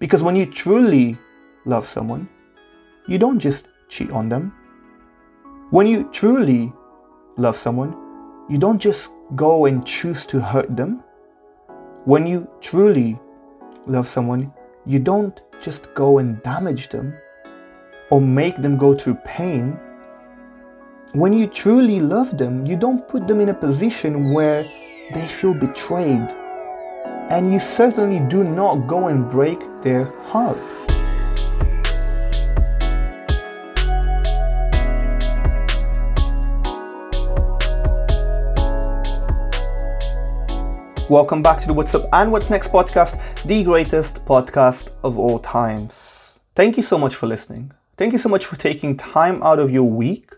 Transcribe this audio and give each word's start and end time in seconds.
Because 0.00 0.22
when 0.22 0.34
you 0.34 0.46
truly 0.46 1.18
love 1.66 1.86
someone, 1.86 2.26
you 3.06 3.18
don't 3.18 3.38
just 3.38 3.68
cheat 3.88 4.10
on 4.10 4.30
them. 4.30 4.52
When 5.70 5.86
you 5.86 6.08
truly 6.10 6.72
love 7.36 7.56
someone, 7.56 7.94
you 8.48 8.58
don't 8.58 8.80
just 8.80 9.10
go 9.36 9.66
and 9.66 9.86
choose 9.86 10.24
to 10.26 10.40
hurt 10.40 10.74
them. 10.74 11.04
When 12.06 12.26
you 12.26 12.48
truly 12.62 13.20
love 13.86 14.08
someone, 14.08 14.52
you 14.86 14.98
don't 14.98 15.38
just 15.60 15.92
go 15.94 16.18
and 16.18 16.42
damage 16.42 16.88
them 16.88 17.14
or 18.10 18.22
make 18.22 18.56
them 18.56 18.78
go 18.78 18.94
through 18.94 19.16
pain. 19.24 19.78
When 21.12 21.34
you 21.34 21.46
truly 21.46 22.00
love 22.00 22.38
them, 22.38 22.64
you 22.64 22.76
don't 22.76 23.06
put 23.06 23.28
them 23.28 23.40
in 23.40 23.50
a 23.50 23.54
position 23.54 24.32
where 24.32 24.64
they 25.12 25.26
feel 25.26 25.52
betrayed. 25.52 26.34
And 27.30 27.52
you 27.52 27.60
certainly 27.60 28.18
do 28.18 28.42
not 28.42 28.88
go 28.88 29.06
and 29.06 29.30
break 29.30 29.60
their 29.82 30.06
heart. 30.26 30.58
Welcome 41.08 41.40
back 41.40 41.60
to 41.60 41.68
the 41.68 41.72
What's 41.72 41.94
Up 41.94 42.08
and 42.12 42.32
What's 42.32 42.50
Next 42.50 42.72
podcast, 42.72 43.22
the 43.44 43.62
greatest 43.62 44.24
podcast 44.24 44.90
of 45.04 45.16
all 45.16 45.38
times. 45.38 46.40
Thank 46.56 46.76
you 46.76 46.82
so 46.82 46.98
much 46.98 47.14
for 47.14 47.28
listening. 47.28 47.70
Thank 47.96 48.12
you 48.12 48.18
so 48.18 48.28
much 48.28 48.44
for 48.44 48.56
taking 48.56 48.96
time 48.96 49.40
out 49.44 49.60
of 49.60 49.70
your 49.70 49.88
week 49.88 50.32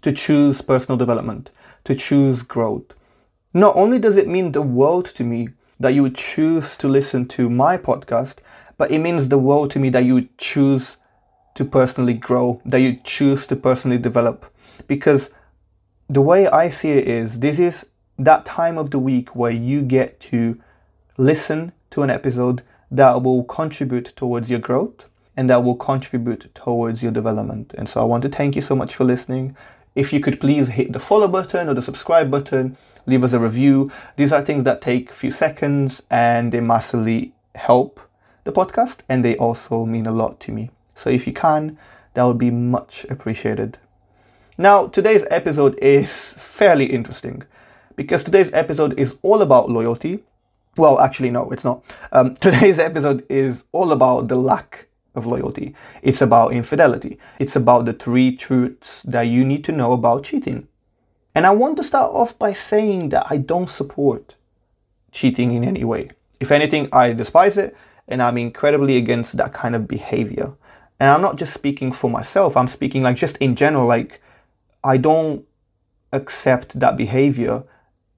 to 0.00 0.10
choose 0.10 0.62
personal 0.62 0.96
development, 0.96 1.50
to 1.84 1.94
choose 1.94 2.42
growth. 2.42 2.94
Not 3.52 3.76
only 3.76 3.98
does 3.98 4.16
it 4.16 4.26
mean 4.26 4.52
the 4.52 4.62
world 4.62 5.04
to 5.16 5.22
me 5.22 5.50
that 5.84 5.92
you 5.92 6.08
choose 6.08 6.78
to 6.78 6.88
listen 6.88 7.28
to 7.28 7.50
my 7.50 7.76
podcast, 7.76 8.38
but 8.78 8.90
it 8.90 9.00
means 9.00 9.28
the 9.28 9.38
world 9.38 9.70
to 9.70 9.78
me 9.78 9.90
that 9.90 10.04
you 10.04 10.30
choose 10.38 10.96
to 11.54 11.62
personally 11.62 12.14
grow, 12.14 12.62
that 12.64 12.80
you 12.80 12.98
choose 13.04 13.46
to 13.46 13.54
personally 13.54 13.98
develop. 13.98 14.50
Because 14.86 15.28
the 16.08 16.22
way 16.22 16.48
I 16.48 16.70
see 16.70 16.92
it 16.92 17.06
is, 17.06 17.40
this 17.40 17.58
is 17.58 17.84
that 18.18 18.46
time 18.46 18.78
of 18.78 18.92
the 18.92 18.98
week 18.98 19.36
where 19.36 19.50
you 19.50 19.82
get 19.82 20.20
to 20.20 20.58
listen 21.18 21.72
to 21.90 22.02
an 22.02 22.08
episode 22.08 22.62
that 22.90 23.22
will 23.22 23.44
contribute 23.44 24.16
towards 24.16 24.48
your 24.48 24.60
growth 24.60 25.06
and 25.36 25.50
that 25.50 25.62
will 25.64 25.76
contribute 25.76 26.54
towards 26.54 27.02
your 27.02 27.12
development. 27.12 27.74
And 27.76 27.90
so 27.90 28.00
I 28.00 28.04
want 28.04 28.22
to 28.22 28.30
thank 28.30 28.56
you 28.56 28.62
so 28.62 28.74
much 28.74 28.94
for 28.94 29.04
listening. 29.04 29.54
If 29.94 30.14
you 30.14 30.20
could 30.20 30.40
please 30.40 30.68
hit 30.68 30.94
the 30.94 30.98
follow 30.98 31.28
button 31.28 31.68
or 31.68 31.74
the 31.74 31.82
subscribe 31.82 32.30
button, 32.30 32.78
leave 33.06 33.24
us 33.24 33.32
a 33.32 33.38
review. 33.38 33.90
These 34.16 34.32
are 34.32 34.42
things 34.42 34.64
that 34.64 34.80
take 34.80 35.10
a 35.10 35.14
few 35.14 35.30
seconds 35.30 36.02
and 36.10 36.52
they 36.52 36.60
massively 36.60 37.32
help 37.54 38.00
the 38.44 38.52
podcast 38.52 39.00
and 39.08 39.24
they 39.24 39.36
also 39.36 39.84
mean 39.84 40.06
a 40.06 40.12
lot 40.12 40.40
to 40.40 40.52
me. 40.52 40.70
So 40.94 41.10
if 41.10 41.26
you 41.26 41.32
can, 41.32 41.78
that 42.14 42.22
would 42.24 42.38
be 42.38 42.50
much 42.50 43.04
appreciated. 43.10 43.78
Now, 44.56 44.86
today's 44.86 45.24
episode 45.30 45.76
is 45.78 46.34
fairly 46.34 46.86
interesting 46.86 47.42
because 47.96 48.22
today's 48.22 48.52
episode 48.52 48.98
is 48.98 49.16
all 49.22 49.42
about 49.42 49.70
loyalty. 49.70 50.22
Well, 50.76 51.00
actually, 51.00 51.30
no, 51.30 51.50
it's 51.50 51.64
not. 51.64 51.84
Um, 52.12 52.34
today's 52.40 52.78
episode 52.78 53.24
is 53.28 53.64
all 53.72 53.92
about 53.92 54.28
the 54.28 54.36
lack 54.36 54.86
of 55.14 55.26
loyalty. 55.26 55.74
It's 56.02 56.20
about 56.20 56.52
infidelity. 56.52 57.18
It's 57.38 57.56
about 57.56 57.84
the 57.84 57.92
three 57.92 58.36
truths 58.36 59.02
that 59.02 59.22
you 59.22 59.44
need 59.44 59.64
to 59.64 59.72
know 59.72 59.92
about 59.92 60.24
cheating. 60.24 60.68
And 61.34 61.46
I 61.46 61.50
want 61.50 61.76
to 61.78 61.82
start 61.82 62.12
off 62.12 62.38
by 62.38 62.52
saying 62.52 63.08
that 63.08 63.26
I 63.28 63.38
don't 63.38 63.68
support 63.68 64.34
cheating 65.10 65.52
in 65.52 65.64
any 65.64 65.84
way. 65.84 66.10
If 66.40 66.52
anything, 66.52 66.88
I 66.92 67.12
despise 67.12 67.56
it 67.56 67.76
and 68.06 68.22
I'm 68.22 68.38
incredibly 68.38 68.96
against 68.96 69.36
that 69.36 69.52
kind 69.52 69.74
of 69.74 69.88
behavior. 69.88 70.52
And 71.00 71.10
I'm 71.10 71.20
not 71.20 71.36
just 71.36 71.54
speaking 71.54 71.90
for 71.90 72.08
myself, 72.08 72.56
I'm 72.56 72.68
speaking 72.68 73.02
like 73.02 73.16
just 73.16 73.36
in 73.38 73.56
general, 73.56 73.86
like 73.86 74.20
I 74.82 74.96
don't 74.96 75.44
accept 76.12 76.78
that 76.78 76.96
behavior 76.96 77.64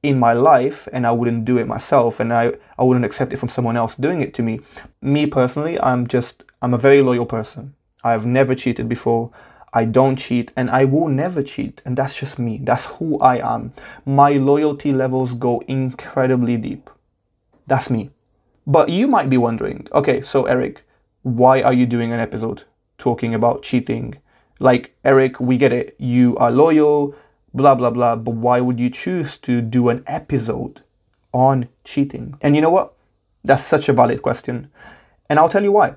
in 0.02 0.18
my 0.18 0.32
life 0.32 0.86
and 0.92 1.06
I 1.06 1.12
wouldn't 1.12 1.44
do 1.44 1.56
it 1.58 1.66
myself 1.66 2.20
and 2.20 2.32
I, 2.32 2.52
I 2.78 2.84
wouldn't 2.84 3.04
accept 3.04 3.32
it 3.32 3.38
from 3.38 3.48
someone 3.48 3.76
else 3.76 3.96
doing 3.96 4.20
it 4.20 4.34
to 4.34 4.42
me. 4.42 4.60
Me 5.00 5.26
personally, 5.26 5.80
I'm 5.80 6.06
just, 6.06 6.44
I'm 6.60 6.74
a 6.74 6.78
very 6.78 7.02
loyal 7.02 7.26
person. 7.26 7.74
I've 8.04 8.26
never 8.26 8.54
cheated 8.54 8.88
before. 8.88 9.32
I 9.76 9.84
don't 9.84 10.16
cheat 10.16 10.52
and 10.56 10.70
I 10.70 10.84
will 10.86 11.08
never 11.08 11.42
cheat. 11.42 11.82
And 11.84 11.96
that's 11.96 12.18
just 12.18 12.38
me. 12.38 12.58
That's 12.62 12.86
who 12.96 13.18
I 13.20 13.36
am. 13.54 13.72
My 14.04 14.30
loyalty 14.32 14.92
levels 14.92 15.34
go 15.34 15.62
incredibly 15.68 16.56
deep. 16.56 16.88
That's 17.66 17.90
me. 17.90 18.10
But 18.66 18.88
you 18.88 19.06
might 19.06 19.30
be 19.30 19.36
wondering 19.36 19.86
okay, 19.92 20.22
so 20.22 20.46
Eric, 20.46 20.82
why 21.22 21.60
are 21.60 21.74
you 21.74 21.86
doing 21.86 22.12
an 22.12 22.20
episode 22.20 22.64
talking 22.96 23.34
about 23.34 23.62
cheating? 23.62 24.16
Like, 24.58 24.96
Eric, 25.04 25.38
we 25.38 25.58
get 25.58 25.72
it. 25.72 25.94
You 25.98 26.36
are 26.38 26.50
loyal 26.50 27.14
blah 27.56 27.74
blah 27.74 27.90
blah 27.90 28.14
but 28.14 28.34
why 28.34 28.60
would 28.60 28.78
you 28.78 28.90
choose 28.90 29.38
to 29.38 29.62
do 29.62 29.88
an 29.88 30.04
episode 30.06 30.82
on 31.32 31.68
cheating 31.84 32.36
and 32.42 32.54
you 32.54 32.60
know 32.60 32.70
what 32.70 32.92
that's 33.42 33.64
such 33.64 33.88
a 33.88 33.94
valid 33.94 34.20
question 34.20 34.70
and 35.30 35.38
i'll 35.38 35.48
tell 35.48 35.64
you 35.64 35.72
why 35.72 35.94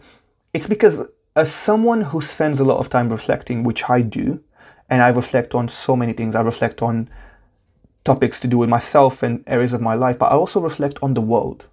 it's 0.53 0.67
because 0.67 1.01
as 1.39 1.53
someone 1.53 2.01
who 2.01 2.21
spends 2.21 2.59
a 2.59 2.63
lot 2.63 2.79
of 2.79 2.89
time 2.89 3.09
reflecting 3.09 3.63
which 3.63 3.89
i 3.89 4.01
do 4.01 4.43
and 4.89 5.01
i 5.01 5.09
reflect 5.09 5.55
on 5.55 5.67
so 5.67 5.95
many 5.95 6.13
things 6.13 6.35
i 6.35 6.41
reflect 6.41 6.81
on 6.81 7.09
topics 8.03 8.39
to 8.39 8.47
do 8.47 8.57
with 8.57 8.69
myself 8.69 9.23
and 9.23 9.43
areas 9.47 9.73
of 9.73 9.81
my 9.81 9.93
life 9.93 10.17
but 10.17 10.31
i 10.31 10.35
also 10.35 10.59
reflect 10.59 10.97
on 11.01 11.13
the 11.13 11.21
world 11.21 11.67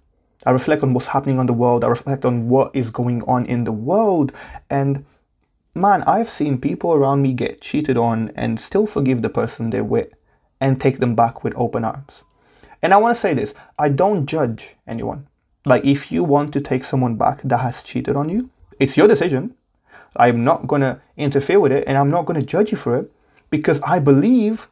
i 0.45 0.51
reflect 0.51 0.83
on 0.83 0.93
what's 0.93 1.07
happening 1.07 1.39
on 1.39 1.45
the 1.45 1.53
world 1.53 1.83
i 1.83 1.87
reflect 1.87 2.25
on 2.25 2.49
what 2.49 2.75
is 2.75 2.89
going 2.89 3.21
on 3.23 3.45
in 3.45 3.63
the 3.63 3.71
world 3.71 4.31
and 4.69 5.05
man, 5.77 6.03
I've 6.03 6.29
seen 6.29 6.59
people 6.59 6.93
around 6.93 7.21
me 7.21 7.33
get 7.33 7.61
cheated 7.61 7.97
on 7.97 8.31
and 8.35 8.59
still 8.59 8.87
forgive 8.87 9.21
the 9.21 9.29
person 9.29 9.69
they're 9.69 9.83
with 9.83 10.11
and 10.59 10.81
take 10.81 10.97
them 10.99 11.15
back 11.15 11.43
with 11.43 11.53
open 11.55 11.85
arms. 11.85 12.23
And 12.81 12.93
I 12.93 12.97
want 12.97 13.15
to 13.15 13.21
say 13.21 13.33
this 13.33 13.53
I 13.79 13.89
don't 13.89 14.25
judge 14.25 14.75
anyone. 14.85 15.27
Like, 15.65 15.85
if 15.85 16.11
you 16.11 16.23
want 16.23 16.53
to 16.53 16.61
take 16.61 16.83
someone 16.83 17.15
back 17.15 17.41
that 17.43 17.57
has 17.57 17.83
cheated 17.83 18.15
on 18.15 18.29
you, 18.29 18.49
it's 18.79 18.97
your 18.97 19.07
decision. 19.07 19.55
I'm 20.15 20.43
not 20.43 20.67
going 20.67 20.81
to 20.81 21.01
interfere 21.15 21.59
with 21.59 21.71
it 21.71 21.83
and 21.87 21.97
I'm 21.97 22.09
not 22.09 22.25
going 22.25 22.39
to 22.39 22.45
judge 22.45 22.71
you 22.71 22.77
for 22.77 22.97
it 22.97 23.11
because 23.49 23.81
I 23.81 23.99
believe 23.99 24.67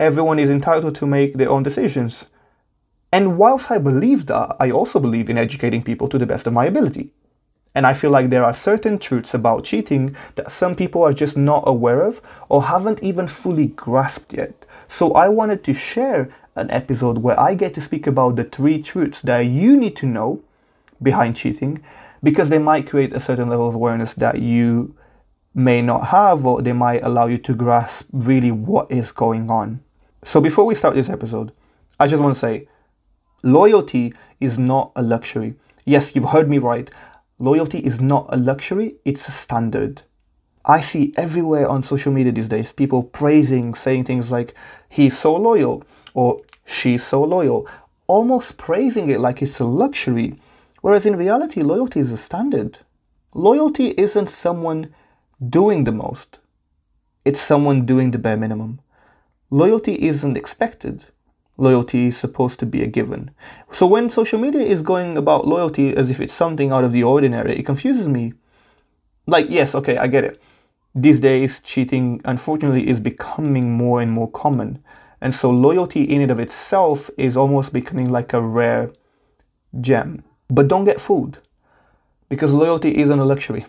everyone 0.00 0.38
is 0.38 0.50
entitled 0.50 0.94
to 0.96 1.06
make 1.06 1.34
their 1.34 1.50
own 1.50 1.62
decisions. 1.62 2.26
And 3.12 3.38
whilst 3.38 3.70
I 3.70 3.78
believe 3.78 4.26
that, 4.26 4.56
I 4.58 4.70
also 4.70 4.98
believe 4.98 5.30
in 5.30 5.38
educating 5.38 5.82
people 5.82 6.08
to 6.08 6.18
the 6.18 6.26
best 6.26 6.46
of 6.46 6.52
my 6.52 6.64
ability. 6.64 7.10
And 7.74 7.86
I 7.86 7.92
feel 7.92 8.10
like 8.10 8.30
there 8.30 8.44
are 8.44 8.54
certain 8.54 8.98
truths 8.98 9.34
about 9.34 9.64
cheating 9.64 10.16
that 10.36 10.50
some 10.50 10.76
people 10.76 11.02
are 11.02 11.12
just 11.12 11.36
not 11.36 11.64
aware 11.66 12.02
of 12.02 12.22
or 12.48 12.64
haven't 12.64 13.02
even 13.02 13.26
fully 13.26 13.66
grasped 13.66 14.32
yet. 14.32 14.66
So 14.86 15.12
I 15.12 15.28
wanted 15.28 15.64
to 15.64 15.74
share 15.74 16.28
an 16.54 16.70
episode 16.70 17.18
where 17.18 17.38
I 17.38 17.54
get 17.54 17.74
to 17.74 17.80
speak 17.80 18.06
about 18.06 18.36
the 18.36 18.44
three 18.44 18.80
truths 18.80 19.20
that 19.22 19.40
you 19.40 19.76
need 19.76 19.96
to 19.96 20.06
know 20.06 20.42
behind 21.02 21.36
cheating 21.36 21.82
because 22.24 22.48
they 22.48 22.58
might 22.58 22.88
create 22.88 23.12
a 23.12 23.20
certain 23.20 23.48
level 23.48 23.68
of 23.68 23.74
awareness 23.74 24.14
that 24.14 24.40
you 24.40 24.96
may 25.54 25.80
not 25.80 26.08
have 26.08 26.44
or 26.44 26.60
they 26.62 26.72
might 26.72 27.04
allow 27.04 27.26
you 27.26 27.38
to 27.38 27.54
grasp 27.54 28.08
really 28.12 28.50
what 28.50 28.90
is 28.90 29.12
going 29.12 29.48
on. 29.48 29.80
So 30.24 30.40
before 30.40 30.64
we 30.64 30.74
start 30.74 30.94
this 30.96 31.10
episode, 31.10 31.52
I 32.00 32.08
just 32.08 32.22
want 32.22 32.34
to 32.34 32.40
say 32.40 32.66
loyalty 33.42 34.12
is 34.40 34.58
not 34.58 34.90
a 34.96 35.02
luxury. 35.02 35.54
Yes, 35.84 36.16
you've 36.16 36.30
heard 36.30 36.48
me 36.48 36.58
right. 36.58 36.90
Loyalty 37.38 37.78
is 37.78 38.00
not 38.00 38.26
a 38.30 38.36
luxury, 38.36 38.96
it's 39.04 39.28
a 39.28 39.30
standard. 39.30 40.02
I 40.64 40.80
see 40.80 41.12
everywhere 41.16 41.68
on 41.68 41.82
social 41.82 42.10
media 42.10 42.32
these 42.32 42.48
days 42.48 42.72
people 42.72 43.02
praising, 43.02 43.74
saying 43.74 44.04
things 44.04 44.30
like, 44.30 44.54
he's 44.88 45.16
so 45.18 45.36
loyal, 45.36 45.84
or 46.14 46.40
she's 46.64 47.04
so 47.04 47.22
loyal, 47.22 47.68
almost 48.06 48.56
praising 48.56 49.10
it 49.10 49.20
like 49.20 49.42
it's 49.42 49.60
a 49.60 49.64
luxury, 49.64 50.36
whereas 50.84 51.06
in 51.06 51.16
reality, 51.16 51.62
loyalty 51.62 51.98
is 51.98 52.12
a 52.12 52.16
standard. 52.18 52.80
Loyalty 53.32 53.94
isn't 53.96 54.28
someone 54.28 54.94
doing 55.40 55.84
the 55.84 55.92
most, 55.92 56.40
it's 57.24 57.40
someone 57.40 57.86
doing 57.86 58.10
the 58.10 58.18
bare 58.18 58.36
minimum. 58.36 58.82
Loyalty 59.48 59.94
isn't 60.02 60.36
expected, 60.36 61.06
loyalty 61.56 62.08
is 62.08 62.18
supposed 62.18 62.60
to 62.60 62.66
be 62.66 62.82
a 62.82 62.86
given. 62.86 63.30
So 63.70 63.86
when 63.86 64.10
social 64.10 64.38
media 64.38 64.60
is 64.60 64.82
going 64.82 65.16
about 65.16 65.46
loyalty 65.46 65.96
as 65.96 66.10
if 66.10 66.20
it's 66.20 66.34
something 66.34 66.70
out 66.70 66.84
of 66.84 66.92
the 66.92 67.02
ordinary, 67.02 67.56
it 67.56 67.64
confuses 67.64 68.06
me. 68.06 68.34
Like, 69.26 69.46
yes, 69.48 69.74
okay, 69.74 69.96
I 69.96 70.06
get 70.06 70.24
it. 70.24 70.42
These 70.94 71.20
days, 71.20 71.60
cheating 71.60 72.20
unfortunately 72.26 72.86
is 72.86 73.00
becoming 73.00 73.72
more 73.72 74.02
and 74.02 74.12
more 74.12 74.30
common. 74.30 74.84
And 75.22 75.34
so 75.34 75.50
loyalty 75.50 76.02
in 76.04 76.20
and 76.20 76.30
of 76.30 76.38
itself 76.38 77.08
is 77.16 77.38
almost 77.38 77.72
becoming 77.72 78.10
like 78.10 78.34
a 78.34 78.42
rare 78.42 78.92
gem. 79.80 80.24
But 80.48 80.68
don't 80.68 80.84
get 80.84 81.00
fooled, 81.00 81.40
because 82.28 82.52
loyalty 82.52 82.98
isn't 82.98 83.18
a 83.18 83.24
luxury. 83.24 83.66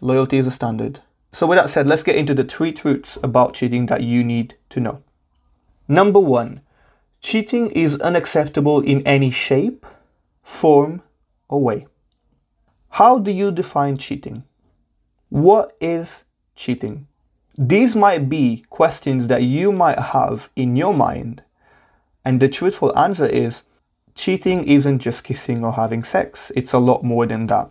Loyalty 0.00 0.38
is 0.38 0.46
a 0.46 0.50
standard. 0.50 1.00
So 1.32 1.46
with 1.46 1.58
that 1.58 1.70
said, 1.70 1.86
let's 1.86 2.02
get 2.02 2.16
into 2.16 2.34
the 2.34 2.44
three 2.44 2.72
truths 2.72 3.18
about 3.22 3.54
cheating 3.54 3.86
that 3.86 4.02
you 4.02 4.24
need 4.24 4.56
to 4.70 4.80
know. 4.80 5.02
Number 5.88 6.18
one, 6.18 6.60
Cheating 7.20 7.70
is 7.72 8.00
unacceptable 8.00 8.80
in 8.80 9.06
any 9.06 9.30
shape, 9.30 9.84
form, 10.42 11.02
or 11.48 11.62
way. 11.62 11.86
How 12.90 13.18
do 13.18 13.30
you 13.30 13.52
define 13.52 13.98
cheating? 13.98 14.44
What 15.28 15.76
is 15.80 16.24
cheating? 16.56 17.06
These 17.58 17.94
might 17.94 18.28
be 18.30 18.64
questions 18.70 19.28
that 19.28 19.42
you 19.42 19.70
might 19.70 19.98
have 19.98 20.48
in 20.56 20.76
your 20.76 20.94
mind. 20.94 21.42
And 22.24 22.40
the 22.40 22.48
truthful 22.48 22.96
answer 22.98 23.26
is 23.26 23.64
cheating 24.14 24.64
isn't 24.64 25.00
just 25.00 25.24
kissing 25.24 25.64
or 25.64 25.72
having 25.72 26.04
sex, 26.04 26.52
it's 26.54 26.72
a 26.72 26.78
lot 26.78 27.02
more 27.02 27.26
than 27.26 27.46
that. 27.46 27.70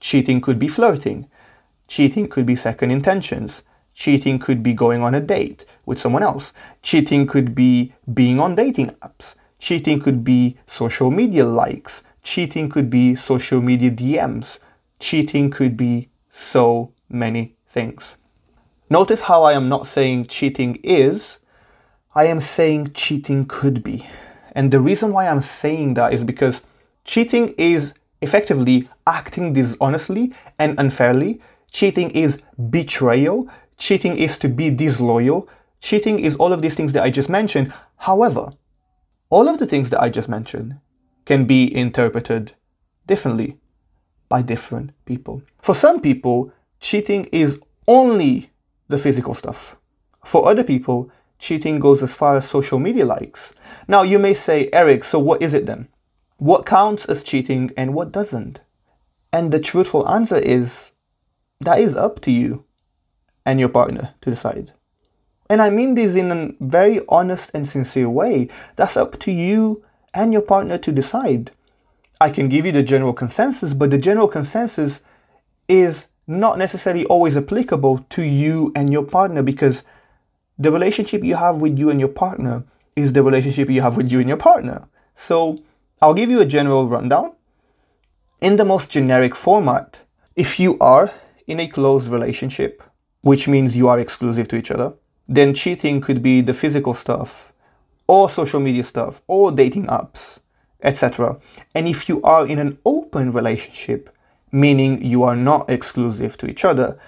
Cheating 0.00 0.40
could 0.40 0.58
be 0.58 0.68
flirting, 0.68 1.28
cheating 1.88 2.28
could 2.28 2.46
be 2.46 2.56
second 2.56 2.90
intentions, 2.90 3.62
cheating 3.94 4.38
could 4.38 4.62
be 4.62 4.74
going 4.74 5.02
on 5.02 5.14
a 5.14 5.20
date 5.20 5.64
with 5.86 5.98
someone 5.98 6.22
else, 6.22 6.52
cheating 6.82 7.26
could 7.26 7.54
be 7.54 7.94
being 8.12 8.40
on 8.40 8.54
dating 8.54 8.90
apps, 9.02 9.36
cheating 9.58 10.00
could 10.00 10.24
be 10.24 10.56
social 10.66 11.10
media 11.10 11.44
likes, 11.44 12.02
cheating 12.22 12.68
could 12.68 12.90
be 12.90 13.14
social 13.14 13.60
media 13.60 13.90
DMs, 13.90 14.58
cheating 14.98 15.50
could 15.50 15.76
be 15.76 16.08
so 16.30 16.92
many 17.08 17.54
things. 17.66 18.16
Notice 18.90 19.22
how 19.22 19.42
I 19.42 19.52
am 19.52 19.68
not 19.68 19.86
saying 19.86 20.26
cheating 20.26 20.76
is, 20.82 21.38
I 22.14 22.26
am 22.26 22.40
saying 22.40 22.92
cheating 22.94 23.46
could 23.46 23.82
be. 23.82 24.06
And 24.54 24.70
the 24.70 24.80
reason 24.80 25.12
why 25.12 25.26
I'm 25.26 25.42
saying 25.42 25.94
that 25.94 26.12
is 26.12 26.24
because 26.24 26.62
cheating 27.04 27.54
is 27.58 27.92
effectively 28.22 28.88
acting 29.06 29.52
dishonestly 29.52 30.32
and 30.58 30.78
unfairly. 30.78 31.40
Cheating 31.70 32.10
is 32.10 32.40
betrayal. 32.70 33.48
Cheating 33.76 34.16
is 34.16 34.38
to 34.38 34.48
be 34.48 34.70
disloyal. 34.70 35.48
Cheating 35.80 36.18
is 36.20 36.36
all 36.36 36.52
of 36.52 36.62
these 36.62 36.74
things 36.74 36.92
that 36.92 37.02
I 37.02 37.10
just 37.10 37.28
mentioned. 37.28 37.72
However, 37.98 38.52
all 39.28 39.48
of 39.48 39.58
the 39.58 39.66
things 39.66 39.90
that 39.90 40.00
I 40.00 40.08
just 40.08 40.28
mentioned 40.28 40.78
can 41.24 41.44
be 41.44 41.74
interpreted 41.74 42.52
differently 43.06 43.58
by 44.28 44.42
different 44.42 44.92
people. 45.04 45.42
For 45.60 45.74
some 45.74 46.00
people, 46.00 46.52
cheating 46.80 47.24
is 47.32 47.60
only 47.86 48.50
the 48.88 48.98
physical 48.98 49.34
stuff. 49.34 49.76
For 50.24 50.48
other 50.48 50.64
people, 50.64 51.10
cheating 51.44 51.78
goes 51.78 52.02
as 52.02 52.14
far 52.14 52.38
as 52.38 52.48
social 52.48 52.78
media 52.78 53.04
likes. 53.04 53.52
Now, 53.86 54.00
you 54.00 54.18
may 54.18 54.32
say, 54.32 54.70
Eric, 54.72 55.04
so 55.04 55.18
what 55.18 55.42
is 55.42 55.52
it 55.52 55.66
then? 55.66 55.88
What 56.38 56.64
counts 56.64 57.04
as 57.04 57.22
cheating 57.22 57.70
and 57.76 57.92
what 57.92 58.12
doesn't? 58.12 58.60
And 59.30 59.52
the 59.52 59.60
truthful 59.60 60.08
answer 60.08 60.38
is 60.38 60.92
that 61.60 61.80
is 61.80 61.94
up 61.94 62.20
to 62.22 62.30
you 62.30 62.64
and 63.44 63.60
your 63.60 63.68
partner 63.68 64.14
to 64.22 64.30
decide. 64.30 64.72
And 65.50 65.60
I 65.60 65.68
mean 65.68 65.94
this 65.94 66.14
in 66.14 66.32
a 66.32 66.54
very 66.60 67.00
honest 67.10 67.50
and 67.52 67.68
sincere 67.68 68.08
way. 68.08 68.48
That's 68.76 68.96
up 68.96 69.18
to 69.20 69.30
you 69.30 69.82
and 70.14 70.32
your 70.32 70.42
partner 70.42 70.78
to 70.78 70.92
decide. 70.92 71.50
I 72.22 72.30
can 72.30 72.48
give 72.48 72.64
you 72.64 72.72
the 72.72 72.82
general 72.82 73.12
consensus, 73.12 73.74
but 73.74 73.90
the 73.90 73.98
general 73.98 74.28
consensus 74.28 75.02
is 75.68 76.06
not 76.26 76.56
necessarily 76.56 77.04
always 77.04 77.36
applicable 77.36 77.98
to 78.08 78.22
you 78.22 78.72
and 78.74 78.90
your 78.90 79.04
partner 79.04 79.42
because 79.42 79.82
the 80.58 80.70
relationship 80.70 81.24
you 81.24 81.36
have 81.36 81.56
with 81.56 81.78
you 81.78 81.90
and 81.90 81.98
your 81.98 82.08
partner 82.08 82.64
is 82.96 83.12
the 83.12 83.22
relationship 83.22 83.68
you 83.68 83.82
have 83.82 83.96
with 83.96 84.10
you 84.10 84.20
and 84.20 84.28
your 84.28 84.38
partner. 84.38 84.88
So 85.14 85.62
I'll 86.00 86.14
give 86.14 86.30
you 86.30 86.40
a 86.40 86.46
general 86.46 86.86
rundown. 86.86 87.32
In 88.40 88.56
the 88.56 88.64
most 88.64 88.90
generic 88.90 89.34
format, 89.34 90.00
if 90.36 90.60
you 90.60 90.78
are 90.78 91.12
in 91.46 91.60
a 91.60 91.68
close 91.68 92.08
relationship, 92.08 92.82
which 93.22 93.48
means 93.48 93.76
you 93.76 93.88
are 93.88 93.98
exclusive 93.98 94.48
to 94.48 94.56
each 94.56 94.70
other, 94.70 94.94
then 95.26 95.54
cheating 95.54 96.00
could 96.00 96.22
be 96.22 96.40
the 96.40 96.54
physical 96.54 96.94
stuff, 96.94 97.52
or 98.06 98.28
social 98.28 98.60
media 98.60 98.82
stuff, 98.82 99.22
or 99.26 99.50
dating 99.50 99.86
apps, 99.86 100.40
etc. 100.82 101.38
And 101.74 101.88
if 101.88 102.08
you 102.08 102.20
are 102.22 102.46
in 102.46 102.58
an 102.58 102.78
open 102.84 103.32
relationship, 103.32 104.10
meaning 104.52 105.02
you 105.02 105.22
are 105.22 105.36
not 105.36 105.70
exclusive 105.70 106.36
to 106.36 106.46
each 106.46 106.64
other, 106.64 106.98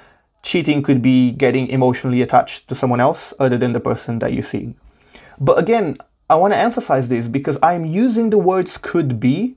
cheating 0.47 0.81
could 0.81 1.03
be 1.03 1.33
getting 1.33 1.67
emotionally 1.67 2.23
attached 2.23 2.69
to 2.69 2.75
someone 2.77 3.01
else 3.01 3.35
other 3.41 3.59
than 3.59 3.73
the 3.73 3.81
person 3.81 4.21
that 4.21 4.33
you're 4.33 4.45
seeing. 4.45 4.77
But 5.41 5.59
again, 5.59 5.97
I 6.31 6.37
want 6.37 6.55
to 6.55 6.59
emphasize 6.59 7.09
this 7.09 7.27
because 7.27 7.59
I'm 7.65 7.85
using 7.85 8.31
the 8.31 8.39
words 8.39 8.79
could 8.79 9.19
be. 9.19 9.57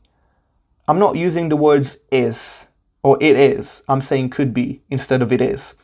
I'm 0.87 0.97
not 0.97 1.15
using 1.15 1.49
the 1.49 1.55
words 1.55 1.97
is 2.11 2.65
or 3.03 3.21
it 3.21 3.35
is. 3.37 3.83
I'm 3.87 4.01
saying 4.01 4.31
could 4.31 4.51
be 4.51 4.81
instead 4.89 5.21
of 5.21 5.31
it 5.31 5.41
is. 5.41 5.75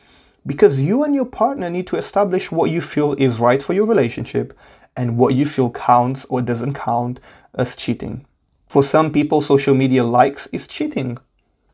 Because 0.44 0.80
you 0.80 1.04
and 1.04 1.14
your 1.14 1.24
partner 1.24 1.70
need 1.70 1.86
to 1.86 1.96
establish 1.96 2.50
what 2.50 2.70
you 2.70 2.80
feel 2.80 3.12
is 3.12 3.38
right 3.38 3.62
for 3.62 3.74
your 3.74 3.86
relationship 3.86 4.58
and 4.96 5.16
what 5.16 5.34
you 5.34 5.46
feel 5.46 5.70
counts 5.70 6.24
or 6.24 6.42
doesn't 6.42 6.74
count 6.74 7.20
as 7.54 7.76
cheating. 7.76 8.26
For 8.66 8.82
some 8.82 9.12
people, 9.12 9.40
social 9.40 9.74
media 9.76 10.02
likes 10.02 10.48
is 10.48 10.66
cheating. 10.66 11.18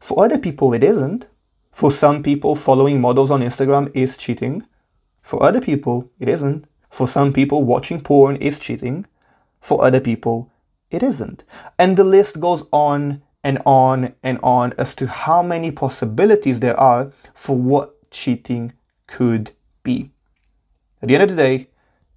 For 0.01 0.23
other 0.23 0.39
people, 0.39 0.75
it 0.75 0.85
isn't. 0.85 1.27
For 1.73 1.91
some 1.91 2.23
people, 2.23 2.55
following 2.55 3.01
models 3.01 3.31
on 3.31 3.41
Instagram 3.41 3.91
is 3.95 4.17
cheating. 4.17 4.65
For 5.23 5.43
other 5.43 5.61
people, 5.61 6.11
it 6.21 6.29
isn't. 6.29 6.67
For 6.91 7.09
some 7.09 7.33
people, 7.33 7.65
watching 7.65 8.03
porn 8.03 8.37
is 8.37 8.59
cheating. 8.59 9.07
For 9.59 9.83
other 9.83 9.99
people, 9.99 10.51
it 10.91 11.03
isn't. 11.03 11.45
And 11.79 11.97
the 11.97 12.05
list 12.05 12.41
goes 12.41 12.65
on 12.71 13.23
and 13.43 13.59
on 13.65 14.15
and 14.23 14.39
on 14.43 14.75
as 14.77 14.95
to 14.97 15.07
how 15.07 15.43
many 15.43 15.73
possibilities 15.73 16.61
there 16.61 16.79
are 16.79 17.11
for 17.33 17.57
what 17.57 18.11
cheating 18.11 18.75
could 19.07 19.53
be. 19.83 20.11
At 21.01 21.09
the 21.09 21.15
end 21.15 21.25
of 21.25 21.31
the 21.31 21.37
day, 21.37 21.69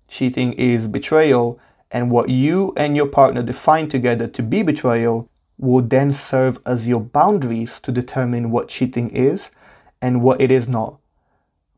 cheating 0.07 0.54
is 0.54 0.88
betrayal, 0.88 1.60
and 1.90 2.12
what 2.12 2.30
you 2.30 2.74
and 2.75 2.96
your 2.96 3.07
partner 3.07 3.42
define 3.42 3.88
together 3.88 4.28
to 4.28 4.44
be 4.44 4.62
betrayal 4.63 5.30
will 5.57 5.81
then 5.81 6.12
serve 6.12 6.60
as 6.66 6.88
your 6.88 7.00
boundaries 7.00 7.80
to 7.81 7.92
determine 7.92 8.52
what 8.52 8.68
cheating 8.68 9.10
is 9.10 9.52
and 10.02 10.22
what 10.22 10.42
it 10.42 10.52
is 10.52 10.68
not. 10.68 11.00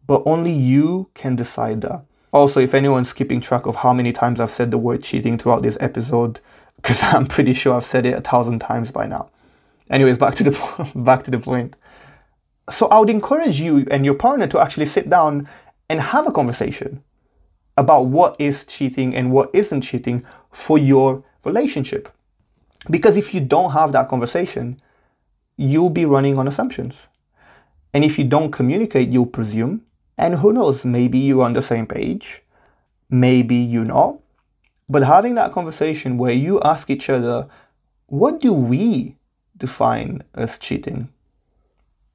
But 0.06 0.24
only 0.26 0.52
you 0.52 1.10
can 1.14 1.36
decide 1.36 1.82
that. 1.82 2.04
Also, 2.32 2.60
if 2.60 2.74
anyone's 2.74 3.14
keeping 3.14 3.42
track 3.42 3.66
of 3.66 3.78
how 3.78 3.94
many 3.94 4.12
times 4.12 4.40
I've 4.40 4.52
said 4.52 4.72
the 4.72 4.78
word 4.78 5.04
cheating 5.04 5.38
throughout 5.38 5.64
this 5.64 5.78
episode, 5.80 6.40
because 6.76 7.04
I'm 7.04 7.26
pretty 7.26 7.54
sure 7.54 7.74
I've 7.74 7.86
said 7.86 8.06
it 8.06 8.18
a 8.18 8.22
thousand 8.22 8.60
times 8.60 8.92
by 8.92 9.08
now. 9.08 9.30
Anyways, 9.90 10.18
back 10.18 10.36
to 10.36 10.44
the 10.44 10.92
back 10.96 11.24
to 11.24 11.32
the 11.32 11.40
point 11.40 11.76
so 12.70 12.88
I 12.88 13.00
would 13.00 13.10
encourage 13.10 13.60
you 13.60 13.86
and 13.90 14.06
your 14.06 14.16
partner 14.16 14.48
to 14.48 14.60
actually 14.60 14.88
sit 14.88 15.10
down 15.10 15.48
and 15.90 16.02
have 16.02 16.28
a 16.28 16.32
conversation 16.32 17.02
about 17.78 18.08
what 18.08 18.36
is 18.40 18.66
cheating 18.66 19.16
and 19.16 19.32
what 19.32 19.50
isn't 19.54 19.82
cheating 19.82 20.26
for 20.52 20.78
your 20.78 21.24
relationship. 21.44 22.10
Because 22.90 23.18
if 23.18 23.34
you 23.34 23.42
don't 23.42 23.72
have 23.72 23.92
that 23.92 24.10
conversation, 24.10 24.80
you'll 25.58 25.90
be 25.90 26.06
running 26.06 26.38
on 26.38 26.48
assumptions. 26.48 26.96
And 27.94 28.04
if 28.04 28.18
you 28.18 28.26
don't 28.26 28.52
communicate, 28.52 29.10
you'll 29.10 29.26
presume. 29.26 29.84
And 30.18 30.36
who 30.36 30.54
knows, 30.54 30.86
maybe 30.86 31.20
you're 31.20 31.44
on 31.44 31.54
the 31.54 31.62
same 31.62 31.86
page, 31.86 32.44
maybe 33.10 33.56
you're 33.56 33.86
not. 33.86 34.20
But 34.90 35.04
having 35.04 35.36
that 35.36 35.52
conversation 35.52 36.18
where 36.18 36.32
you 36.32 36.62
ask 36.62 36.90
each 36.90 37.10
other, 37.10 37.48
what 38.08 38.40
do 38.40 38.54
we 38.54 39.18
define 39.58 40.24
as 40.34 40.58
cheating? 40.58 41.10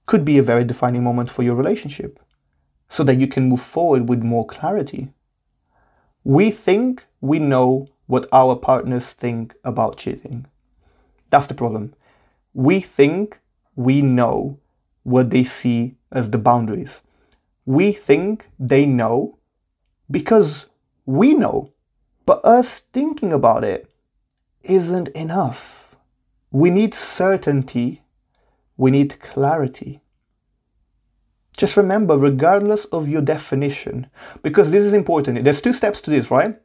could 0.06 0.24
be 0.24 0.38
a 0.38 0.42
very 0.42 0.64
defining 0.64 1.02
moment 1.02 1.30
for 1.30 1.42
your 1.42 1.54
relationship 1.54 2.18
so 2.88 3.02
that 3.04 3.18
you 3.18 3.26
can 3.26 3.48
move 3.48 3.60
forward 3.60 4.08
with 4.08 4.22
more 4.22 4.46
clarity. 4.46 5.08
We 6.24 6.50
think 6.50 7.06
we 7.20 7.38
know 7.38 7.88
what 8.06 8.28
our 8.32 8.56
partners 8.56 9.12
think 9.12 9.54
about 9.64 9.96
cheating. 9.96 10.46
That's 11.32 11.48
the 11.48 11.54
problem. 11.54 11.94
We 12.54 12.78
think 12.78 13.40
we 13.74 14.02
know 14.02 14.60
what 15.02 15.30
they 15.30 15.42
see 15.42 15.96
as 16.12 16.30
the 16.30 16.38
boundaries. 16.38 17.02
We 17.66 17.90
think 17.90 18.46
they 18.60 18.86
know 18.86 19.38
because 20.08 20.66
we 21.06 21.34
know. 21.34 21.72
But 22.26 22.44
us 22.44 22.78
thinking 22.92 23.32
about 23.32 23.64
it 23.64 23.90
isn't 24.62 25.08
enough. 25.08 25.96
We 26.52 26.70
need 26.70 26.94
certainty 26.94 28.02
we 28.76 28.90
need 28.90 29.20
clarity. 29.20 30.00
Just 31.56 31.76
remember, 31.76 32.16
regardless 32.16 32.84
of 32.86 33.08
your 33.08 33.22
definition, 33.22 34.08
because 34.42 34.70
this 34.70 34.84
is 34.84 34.92
important, 34.92 35.44
there's 35.44 35.60
two 35.60 35.72
steps 35.72 36.00
to 36.00 36.10
this, 36.10 36.30
right? 36.30 36.60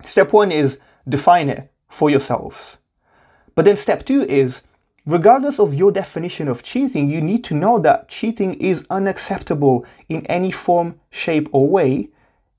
Step 0.00 0.32
one 0.32 0.50
is 0.50 0.80
define 1.08 1.48
it 1.48 1.72
for 1.88 2.10
yourselves. 2.10 2.78
But 3.54 3.64
then 3.64 3.76
step 3.76 4.04
two 4.04 4.22
is, 4.22 4.62
regardless 5.06 5.58
of 5.58 5.74
your 5.74 5.92
definition 5.92 6.48
of 6.48 6.62
cheating, 6.62 7.08
you 7.08 7.20
need 7.20 7.44
to 7.44 7.54
know 7.54 7.78
that 7.78 8.08
cheating 8.08 8.54
is 8.54 8.86
unacceptable 8.90 9.84
in 10.08 10.24
any 10.26 10.50
form, 10.50 11.00
shape, 11.10 11.48
or 11.52 11.68
way. 11.68 12.10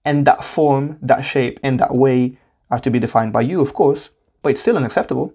And 0.03 0.25
that 0.25 0.43
form, 0.43 0.97
that 1.01 1.21
shape, 1.21 1.59
and 1.61 1.79
that 1.79 1.93
way 1.93 2.37
are 2.71 2.79
to 2.79 2.89
be 2.89 2.99
defined 2.99 3.33
by 3.33 3.41
you, 3.41 3.61
of 3.61 3.73
course, 3.73 4.09
but 4.41 4.49
it's 4.49 4.61
still 4.61 4.77
unacceptable. 4.77 5.33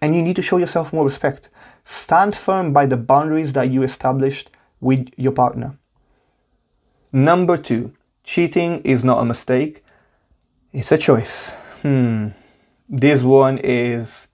And 0.00 0.14
you 0.14 0.22
need 0.22 0.36
to 0.36 0.42
show 0.42 0.58
yourself 0.58 0.92
more 0.92 1.04
respect. 1.04 1.48
Stand 1.84 2.36
firm 2.36 2.72
by 2.72 2.86
the 2.86 2.96
boundaries 2.96 3.54
that 3.54 3.70
you 3.70 3.82
established 3.82 4.50
with 4.80 5.08
your 5.16 5.32
partner. 5.32 5.76
Number 7.10 7.56
two, 7.56 7.94
cheating 8.22 8.80
is 8.82 9.02
not 9.02 9.20
a 9.20 9.24
mistake, 9.24 9.82
it's 10.72 10.92
a 10.92 10.98
choice. 10.98 11.50
Hmm. 11.82 12.28
This 12.88 13.22
one 13.22 13.58
is, 13.58 14.27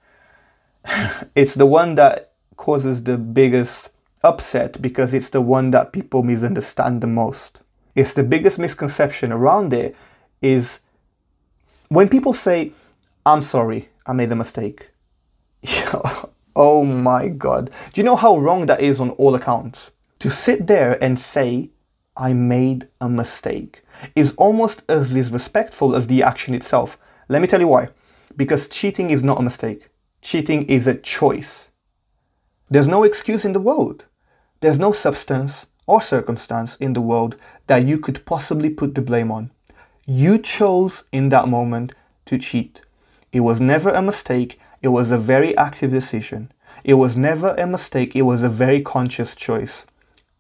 it's 1.34 1.54
the 1.54 1.66
one 1.66 1.94
that 1.96 2.32
causes 2.56 3.04
the 3.04 3.18
biggest 3.18 3.90
upset 4.22 4.80
because 4.80 5.12
it's 5.12 5.30
the 5.30 5.40
one 5.40 5.70
that 5.70 5.92
people 5.92 6.22
misunderstand 6.22 7.00
the 7.00 7.06
most. 7.06 7.60
It's 7.94 8.14
the 8.14 8.24
biggest 8.24 8.58
misconception 8.58 9.32
around 9.32 9.72
it 9.72 9.96
is 10.42 10.80
when 11.88 12.08
people 12.08 12.34
say, 12.34 12.72
I'm 13.24 13.42
sorry, 13.42 13.88
I 14.06 14.12
made 14.12 14.32
a 14.32 14.36
mistake. 14.36 14.90
oh 16.56 16.84
my 16.84 17.28
god. 17.28 17.70
Do 17.92 18.00
you 18.00 18.04
know 18.04 18.16
how 18.16 18.38
wrong 18.38 18.66
that 18.66 18.80
is 18.80 19.00
on 19.00 19.10
all 19.10 19.34
accounts? 19.34 19.90
To 20.20 20.30
sit 20.30 20.66
there 20.66 21.02
and 21.02 21.20
say, 21.20 21.70
I 22.16 22.32
made 22.32 22.88
a 23.00 23.08
mistake 23.08 23.82
is 24.14 24.34
almost 24.36 24.82
as 24.88 25.12
disrespectful 25.12 25.94
as 25.94 26.06
the 26.06 26.22
action 26.22 26.54
itself. 26.54 26.98
Let 27.28 27.42
me 27.42 27.48
tell 27.48 27.60
you 27.60 27.68
why. 27.68 27.88
Because 28.36 28.68
cheating 28.68 29.10
is 29.10 29.22
not 29.22 29.38
a 29.38 29.42
mistake, 29.42 29.88
cheating 30.24 30.64
is 30.66 30.86
a 30.86 30.94
choice. 30.94 31.68
There's 32.70 32.88
no 32.88 33.04
excuse 33.04 33.44
in 33.44 33.52
the 33.52 33.60
world. 33.60 34.06
There's 34.60 34.78
no 34.78 34.92
substance 34.92 35.66
or 35.86 36.00
circumstance 36.00 36.76
in 36.76 36.94
the 36.94 37.02
world 37.02 37.36
that 37.66 37.86
you 37.86 37.98
could 37.98 38.24
possibly 38.24 38.70
put 38.70 38.94
the 38.94 39.02
blame 39.02 39.30
on. 39.30 39.50
You 40.06 40.38
chose 40.38 41.04
in 41.12 41.28
that 41.28 41.46
moment 41.46 41.92
to 42.24 42.38
cheat. 42.38 42.80
It 43.32 43.40
was 43.40 43.60
never 43.60 43.90
a 43.90 44.00
mistake, 44.00 44.58
it 44.80 44.88
was 44.88 45.10
a 45.10 45.18
very 45.18 45.54
active 45.58 45.90
decision. 45.90 46.50
It 46.84 46.94
was 46.94 47.16
never 47.16 47.54
a 47.56 47.66
mistake, 47.66 48.16
it 48.16 48.22
was 48.22 48.42
a 48.42 48.48
very 48.48 48.80
conscious 48.80 49.34
choice. 49.34 49.84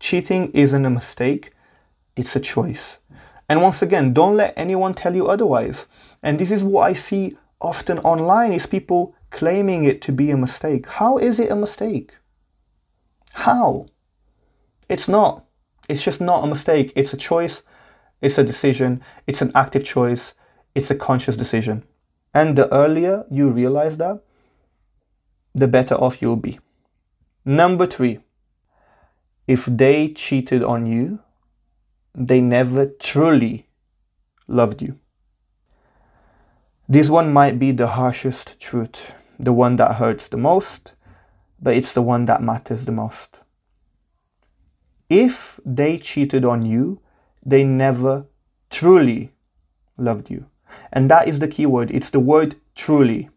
Cheating 0.00 0.50
isn't 0.52 0.86
a 0.86 0.90
mistake, 0.90 1.52
it's 2.16 2.34
a 2.34 2.40
choice. 2.40 2.98
And 3.50 3.60
once 3.60 3.82
again, 3.82 4.14
don't 4.14 4.36
let 4.36 4.54
anyone 4.56 4.94
tell 4.94 5.14
you 5.14 5.28
otherwise. 5.28 5.86
And 6.22 6.38
this 6.38 6.50
is 6.50 6.64
what 6.64 6.84
I 6.88 6.94
see 6.94 7.36
often 7.60 7.98
online 7.98 8.54
is 8.54 8.66
people 8.66 9.13
claiming 9.34 9.84
it 9.84 10.00
to 10.02 10.12
be 10.12 10.30
a 10.30 10.36
mistake. 10.36 10.86
How 10.86 11.18
is 11.18 11.38
it 11.40 11.50
a 11.50 11.56
mistake? 11.56 12.12
How? 13.32 13.86
It's 14.88 15.08
not. 15.08 15.44
It's 15.88 16.04
just 16.04 16.20
not 16.20 16.44
a 16.44 16.46
mistake. 16.46 16.92
It's 16.94 17.12
a 17.12 17.16
choice. 17.16 17.62
It's 18.22 18.38
a 18.38 18.44
decision. 18.44 19.02
It's 19.26 19.42
an 19.42 19.50
active 19.54 19.84
choice. 19.84 20.34
It's 20.74 20.90
a 20.90 20.94
conscious 20.94 21.36
decision. 21.36 21.82
And 22.32 22.56
the 22.56 22.72
earlier 22.72 23.26
you 23.30 23.50
realize 23.50 23.96
that, 23.96 24.22
the 25.52 25.68
better 25.68 25.96
off 25.96 26.22
you'll 26.22 26.36
be. 26.36 26.58
Number 27.44 27.86
three, 27.86 28.20
if 29.46 29.66
they 29.66 30.12
cheated 30.12 30.62
on 30.62 30.86
you, 30.86 31.20
they 32.14 32.40
never 32.40 32.86
truly 32.86 33.66
loved 34.46 34.80
you. 34.80 34.98
This 36.88 37.08
one 37.08 37.32
might 37.32 37.58
be 37.58 37.72
the 37.72 37.88
harshest 37.88 38.60
truth, 38.60 39.12
the 39.38 39.52
one 39.52 39.76
that 39.76 39.96
hurts 39.96 40.28
the 40.28 40.36
most, 40.36 40.94
but 41.60 41.76
it's 41.76 41.94
the 41.94 42.02
one 42.02 42.26
that 42.26 42.42
matters 42.42 42.84
the 42.84 42.92
most. 42.92 43.40
If 45.08 45.60
they 45.64 45.98
cheated 45.98 46.44
on 46.44 46.64
you, 46.64 47.00
they 47.44 47.64
never 47.64 48.26
truly 48.70 49.32
loved 49.96 50.30
you. 50.30 50.46
And 50.92 51.10
that 51.10 51.28
is 51.28 51.38
the 51.38 51.48
key 51.48 51.66
word. 51.66 51.90
It's 51.90 52.10
the 52.10 52.20
word 52.20 52.56
truly. 52.74 53.28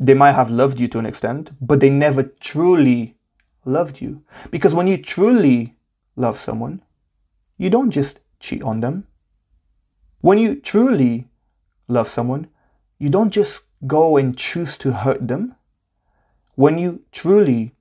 They 0.00 0.14
might 0.14 0.32
have 0.32 0.50
loved 0.50 0.80
you 0.80 0.88
to 0.88 0.98
an 0.98 1.06
extent, 1.06 1.52
but 1.60 1.80
they 1.80 1.90
never 1.90 2.22
truly 2.22 3.16
loved 3.64 4.00
you. 4.00 4.22
Because 4.50 4.74
when 4.74 4.86
you 4.86 4.96
truly 4.96 5.76
love 6.16 6.38
someone, 6.38 6.82
you 7.56 7.70
don't 7.70 7.90
just 7.90 8.20
cheat 8.40 8.62
on 8.62 8.80
them. 8.80 9.06
When 10.20 10.38
you 10.38 10.56
truly 10.56 11.28
love 11.86 12.08
someone, 12.08 12.48
you 12.98 13.10
don't 13.10 13.30
just 13.30 13.62
go 13.86 14.16
and 14.16 14.36
choose 14.36 14.76
to 14.78 14.92
hurt 14.92 15.28
them. 15.28 15.54
When 16.54 16.78
you 16.78 17.02
truly 17.12 17.74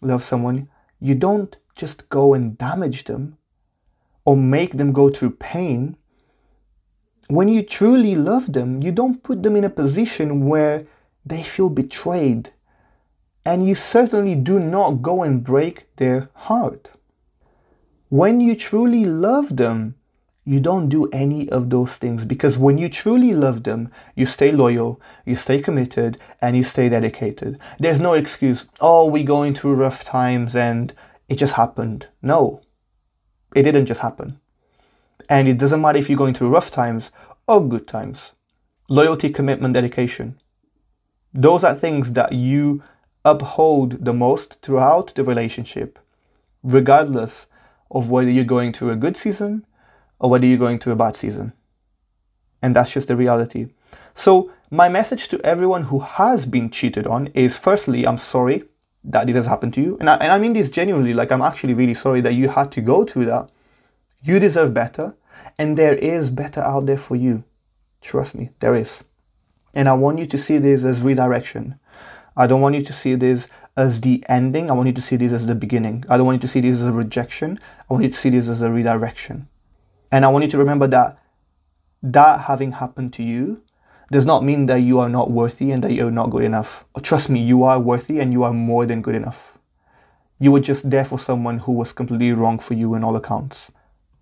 love 0.00 0.22
someone, 0.22 0.68
you 1.00 1.14
don't 1.14 1.56
just 1.74 2.08
go 2.08 2.34
and 2.34 2.56
damage 2.56 3.04
them 3.04 3.38
or 4.24 4.36
make 4.36 4.76
them 4.76 4.92
go 4.92 5.10
through 5.10 5.32
pain. 5.32 5.96
When 7.28 7.48
you 7.48 7.62
truly 7.62 8.14
love 8.14 8.52
them, 8.52 8.82
you 8.82 8.92
don't 8.92 9.22
put 9.22 9.42
them 9.42 9.56
in 9.56 9.64
a 9.64 9.70
position 9.70 10.46
where 10.46 10.86
they 11.24 11.42
feel 11.42 11.70
betrayed. 11.70 12.50
And 13.44 13.66
you 13.66 13.74
certainly 13.74 14.36
do 14.36 14.60
not 14.60 15.02
go 15.02 15.22
and 15.22 15.42
break 15.42 15.96
their 15.96 16.30
heart. 16.34 16.90
When 18.08 18.40
you 18.40 18.54
truly 18.54 19.04
love 19.04 19.56
them, 19.56 19.96
you 20.44 20.58
don't 20.58 20.88
do 20.88 21.08
any 21.10 21.48
of 21.50 21.70
those 21.70 21.96
things 21.96 22.24
because 22.24 22.58
when 22.58 22.76
you 22.76 22.88
truly 22.88 23.32
love 23.32 23.62
them, 23.62 23.90
you 24.16 24.26
stay 24.26 24.50
loyal, 24.50 25.00
you 25.24 25.36
stay 25.36 25.60
committed, 25.60 26.18
and 26.40 26.56
you 26.56 26.64
stay 26.64 26.88
dedicated. 26.88 27.58
There's 27.78 28.00
no 28.00 28.14
excuse, 28.14 28.66
oh, 28.80 29.08
we're 29.08 29.24
going 29.24 29.54
through 29.54 29.74
rough 29.74 30.04
times 30.04 30.56
and 30.56 30.92
it 31.28 31.36
just 31.36 31.54
happened. 31.54 32.08
No, 32.20 32.62
it 33.54 33.62
didn't 33.62 33.86
just 33.86 34.00
happen. 34.00 34.40
And 35.28 35.46
it 35.46 35.58
doesn't 35.58 35.80
matter 35.80 35.98
if 35.98 36.10
you're 36.10 36.18
going 36.18 36.34
through 36.34 36.50
rough 36.50 36.70
times 36.70 37.12
or 37.46 37.66
good 37.66 37.86
times. 37.86 38.32
Loyalty, 38.88 39.30
commitment, 39.30 39.74
dedication. 39.74 40.40
Those 41.32 41.62
are 41.62 41.74
things 41.74 42.12
that 42.12 42.32
you 42.32 42.82
uphold 43.24 44.04
the 44.04 44.12
most 44.12 44.60
throughout 44.60 45.14
the 45.14 45.22
relationship, 45.22 46.00
regardless 46.64 47.46
of 47.90 48.10
whether 48.10 48.30
you're 48.30 48.44
going 48.44 48.72
through 48.72 48.90
a 48.90 48.96
good 48.96 49.16
season 49.16 49.64
or 50.22 50.30
whether 50.30 50.46
you're 50.46 50.56
going 50.56 50.78
through 50.78 50.94
a 50.94 50.96
bad 50.96 51.16
season. 51.16 51.52
And 52.62 52.74
that's 52.74 52.94
just 52.94 53.08
the 53.08 53.16
reality. 53.16 53.66
So, 54.14 54.50
my 54.70 54.88
message 54.88 55.28
to 55.28 55.40
everyone 55.44 55.84
who 55.84 55.98
has 55.98 56.46
been 56.46 56.70
cheated 56.70 57.06
on 57.06 57.26
is 57.34 57.58
firstly, 57.58 58.06
I'm 58.06 58.16
sorry 58.16 58.64
that 59.04 59.26
this 59.26 59.36
has 59.36 59.46
happened 59.46 59.74
to 59.74 59.82
you. 59.82 59.98
And 59.98 60.08
I, 60.08 60.14
and 60.16 60.32
I 60.32 60.38
mean 60.38 60.52
this 60.52 60.70
genuinely, 60.70 61.12
like, 61.12 61.32
I'm 61.32 61.42
actually 61.42 61.74
really 61.74 61.94
sorry 61.94 62.20
that 62.22 62.34
you 62.34 62.48
had 62.48 62.70
to 62.72 62.80
go 62.80 63.04
through 63.04 63.26
that. 63.26 63.50
You 64.22 64.38
deserve 64.38 64.72
better, 64.72 65.16
and 65.58 65.76
there 65.76 65.94
is 65.94 66.30
better 66.30 66.60
out 66.60 66.86
there 66.86 66.96
for 66.96 67.16
you. 67.16 67.42
Trust 68.00 68.36
me, 68.36 68.50
there 68.60 68.76
is. 68.76 69.02
And 69.74 69.88
I 69.88 69.94
want 69.94 70.20
you 70.20 70.26
to 70.26 70.38
see 70.38 70.58
this 70.58 70.84
as 70.84 71.02
redirection. 71.02 71.78
I 72.36 72.46
don't 72.46 72.60
want 72.60 72.76
you 72.76 72.82
to 72.82 72.92
see 72.92 73.16
this 73.16 73.48
as 73.76 74.00
the 74.00 74.24
ending. 74.28 74.70
I 74.70 74.74
want 74.74 74.86
you 74.86 74.94
to 74.94 75.02
see 75.02 75.16
this 75.16 75.32
as 75.32 75.46
the 75.46 75.54
beginning. 75.54 76.04
I 76.08 76.16
don't 76.16 76.26
want 76.26 76.36
you 76.36 76.46
to 76.46 76.48
see 76.48 76.60
this 76.60 76.76
as 76.76 76.84
a 76.84 76.92
rejection. 76.92 77.58
I 77.90 77.94
want 77.94 78.04
you 78.04 78.10
to 78.10 78.16
see 78.16 78.30
this 78.30 78.48
as 78.48 78.62
a 78.62 78.70
redirection. 78.70 79.48
And 80.12 80.26
I 80.26 80.28
want 80.28 80.44
you 80.44 80.50
to 80.50 80.58
remember 80.58 80.86
that 80.88 81.18
that 82.02 82.40
having 82.42 82.72
happened 82.72 83.14
to 83.14 83.22
you 83.22 83.62
does 84.10 84.26
not 84.26 84.44
mean 84.44 84.66
that 84.66 84.76
you 84.76 84.98
are 84.98 85.08
not 85.08 85.30
worthy 85.30 85.70
and 85.70 85.82
that 85.82 85.92
you're 85.92 86.10
not 86.10 86.28
good 86.30 86.44
enough. 86.44 86.84
Trust 87.00 87.30
me, 87.30 87.42
you 87.42 87.62
are 87.62 87.80
worthy 87.80 88.20
and 88.20 88.30
you 88.30 88.42
are 88.42 88.52
more 88.52 88.84
than 88.84 89.00
good 89.00 89.14
enough. 89.14 89.58
You 90.38 90.52
were 90.52 90.60
just 90.60 90.90
there 90.90 91.06
for 91.06 91.18
someone 91.18 91.58
who 91.58 91.72
was 91.72 91.94
completely 91.94 92.32
wrong 92.32 92.58
for 92.58 92.74
you 92.74 92.94
in 92.94 93.02
all 93.02 93.16
accounts. 93.16 93.72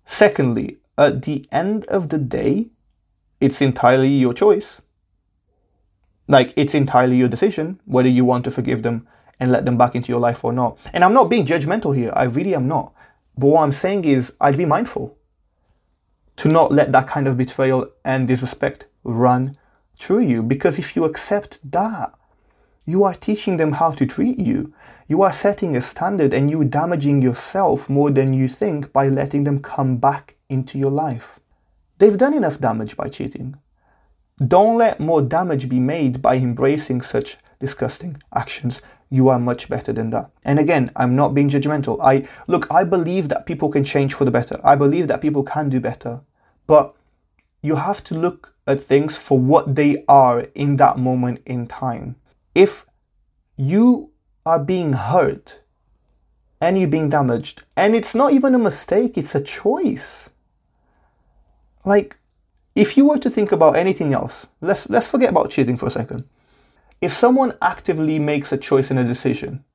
Secondly, 0.05 0.77
at 0.97 1.23
the 1.23 1.45
end 1.51 1.83
of 1.85 2.07
the 2.07 2.17
day, 2.17 2.69
it's 3.41 3.61
entirely 3.61 4.07
your 4.07 4.33
choice. 4.33 4.79
Like, 6.27 6.53
it's 6.55 6.73
entirely 6.73 7.17
your 7.17 7.27
decision 7.27 7.81
whether 7.83 8.07
you 8.07 8.23
want 8.23 8.45
to 8.45 8.51
forgive 8.51 8.83
them 8.83 9.07
and 9.41 9.51
let 9.51 9.65
them 9.65 9.77
back 9.77 9.95
into 9.95 10.09
your 10.09 10.21
life 10.21 10.45
or 10.45 10.53
not. 10.53 10.77
And 10.93 11.03
I'm 11.03 11.13
not 11.13 11.29
being 11.29 11.45
judgmental 11.45 11.93
here, 11.93 12.13
I 12.15 12.23
really 12.23 12.55
am 12.55 12.67
not. 12.67 12.93
But 13.37 13.47
what 13.47 13.63
I'm 13.63 13.71
saying 13.73 14.05
is, 14.05 14.33
I'd 14.39 14.57
be 14.57 14.65
mindful 14.65 15.17
to 16.41 16.47
not 16.49 16.71
let 16.71 16.91
that 16.91 17.07
kind 17.07 17.27
of 17.27 17.37
betrayal 17.37 17.87
and 18.03 18.27
disrespect 18.27 18.87
run 19.03 19.55
through 19.99 20.21
you. 20.21 20.41
Because 20.41 20.79
if 20.79 20.95
you 20.95 21.05
accept 21.05 21.59
that, 21.71 22.15
you 22.83 23.03
are 23.03 23.13
teaching 23.13 23.57
them 23.57 23.73
how 23.73 23.91
to 23.91 24.07
treat 24.07 24.39
you. 24.39 24.73
You 25.07 25.21
are 25.21 25.33
setting 25.33 25.75
a 25.75 25.83
standard 25.83 26.33
and 26.33 26.49
you 26.49 26.59
are 26.61 26.65
damaging 26.65 27.21
yourself 27.21 27.91
more 27.91 28.09
than 28.09 28.33
you 28.33 28.47
think 28.47 28.91
by 28.91 29.07
letting 29.07 29.43
them 29.43 29.61
come 29.61 29.97
back 29.97 30.35
into 30.49 30.79
your 30.79 30.89
life. 30.89 31.39
They've 31.99 32.17
done 32.17 32.33
enough 32.33 32.59
damage 32.59 32.97
by 32.97 33.09
cheating. 33.09 33.57
Don't 34.43 34.79
let 34.79 34.99
more 34.99 35.21
damage 35.21 35.69
be 35.69 35.79
made 35.79 36.23
by 36.23 36.37
embracing 36.37 37.03
such 37.03 37.37
disgusting 37.59 38.19
actions 38.33 38.81
you 39.11 39.27
are 39.27 39.37
much 39.37 39.67
better 39.69 39.91
than 39.91 40.09
that. 40.11 40.31
And 40.43 40.57
again, 40.57 40.89
I'm 40.95 41.15
not 41.15 41.35
being 41.35 41.49
judgmental. 41.49 41.99
I 42.01 42.27
look, 42.47 42.65
I 42.71 42.85
believe 42.85 43.27
that 43.27 43.45
people 43.45 43.69
can 43.69 43.83
change 43.83 44.13
for 44.13 44.23
the 44.23 44.31
better. 44.31 44.59
I 44.63 44.75
believe 44.75 45.09
that 45.09 45.21
people 45.21 45.43
can 45.43 45.69
do 45.69 45.81
better. 45.81 46.21
But 46.71 46.95
you 47.61 47.75
have 47.75 48.01
to 48.05 48.15
look 48.15 48.55
at 48.65 48.79
things 48.79 49.17
for 49.17 49.37
what 49.37 49.75
they 49.75 50.05
are 50.07 50.47
in 50.55 50.77
that 50.77 50.97
moment 50.97 51.41
in 51.45 51.67
time. 51.67 52.15
If 52.55 52.85
you 53.57 54.11
are 54.45 54.57
being 54.57 54.93
hurt 54.93 55.59
and 56.61 56.79
you're 56.79 56.87
being 56.87 57.09
damaged, 57.09 57.63
and 57.75 57.93
it's 57.93 58.15
not 58.15 58.31
even 58.31 58.55
a 58.55 58.57
mistake, 58.57 59.17
it's 59.17 59.35
a 59.35 59.41
choice. 59.41 60.29
Like, 61.83 62.15
if 62.73 62.95
you 62.95 63.05
were 63.05 63.19
to 63.19 63.29
think 63.29 63.51
about 63.51 63.75
anything 63.75 64.13
else, 64.13 64.47
let's 64.61 64.89
let's 64.89 65.09
forget 65.09 65.31
about 65.31 65.49
cheating 65.49 65.75
for 65.75 65.87
a 65.87 65.97
second. 65.99 66.23
If 67.01 67.11
someone 67.11 67.51
actively 67.61 68.17
makes 68.17 68.53
a 68.53 68.57
choice 68.57 68.89
and 68.89 68.99
a 68.99 69.03
decision, 69.03 69.65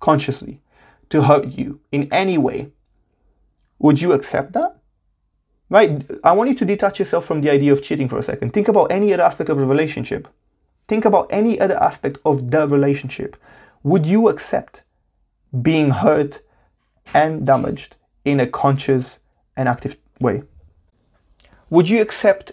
consciously, 0.00 0.62
to 1.10 1.24
hurt 1.24 1.48
you 1.48 1.80
in 1.92 2.10
any 2.10 2.38
way, 2.38 2.72
would 3.78 4.00
you 4.00 4.14
accept 4.14 4.54
that? 4.54 4.80
Right? 5.68 6.04
I 6.22 6.32
want 6.32 6.48
you 6.48 6.54
to 6.56 6.64
detach 6.64 6.98
yourself 6.98 7.24
from 7.24 7.40
the 7.40 7.50
idea 7.50 7.72
of 7.72 7.82
cheating 7.82 8.08
for 8.08 8.18
a 8.18 8.22
second. 8.22 8.52
Think 8.52 8.68
about 8.68 8.92
any 8.92 9.12
other 9.12 9.24
aspect 9.24 9.50
of 9.50 9.58
a 9.58 9.66
relationship. 9.66 10.28
Think 10.88 11.04
about 11.04 11.26
any 11.30 11.58
other 11.58 11.76
aspect 11.82 12.18
of 12.24 12.50
the 12.50 12.68
relationship. 12.68 13.36
would 13.82 14.06
you 14.06 14.28
accept 14.28 14.82
being 15.62 15.90
hurt 15.90 16.40
and 17.14 17.46
damaged 17.46 17.96
in 18.24 18.40
a 18.40 18.46
conscious 18.46 19.18
and 19.56 19.68
active 19.68 19.96
way? 20.20 20.42
Would 21.70 21.88
you 21.88 22.00
accept 22.02 22.52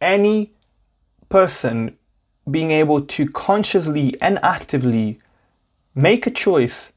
any 0.00 0.52
person 1.28 1.96
being 2.50 2.70
able 2.70 3.02
to 3.02 3.28
consciously 3.30 4.16
and 4.20 4.38
actively 4.42 5.20
make 5.94 6.26
a 6.26 6.30
choice 6.30 6.90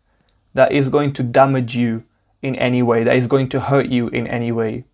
that 0.54 0.72
is 0.72 0.90
going 0.90 1.14
to 1.14 1.24
damage 1.24 1.76
you 1.76 2.04
in 2.42 2.56
any 2.56 2.82
way, 2.82 3.04
that 3.04 3.16
is 3.16 3.28
going 3.28 3.50
to 3.50 3.60
hurt 3.60 3.88
you 3.88 4.08
in 4.10 4.28
any 4.28 4.52
way? 4.52 4.86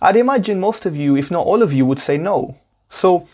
I'd 0.00 0.16
imagine 0.16 0.60
most 0.60 0.86
of 0.86 0.96
you, 0.96 1.16
if 1.16 1.30
not 1.30 1.46
all 1.46 1.62
of 1.62 1.72
you, 1.72 1.86
would 1.86 2.00
say 2.00 2.16
no. 2.18 2.56
So, 2.90 3.28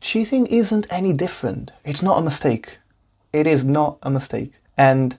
cheating 0.00 0.46
isn't 0.46 0.86
any 0.90 1.12
different. 1.12 1.72
It's 1.84 2.02
not 2.02 2.18
a 2.18 2.22
mistake. 2.22 2.78
It 3.32 3.46
is 3.46 3.64
not 3.64 3.98
a 4.02 4.10
mistake. 4.10 4.52
And 4.76 5.18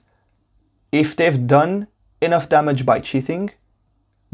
if 0.92 1.16
they've 1.16 1.46
done 1.46 1.88
enough 2.20 2.48
damage 2.48 2.86
by 2.86 3.00
cheating, 3.00 3.50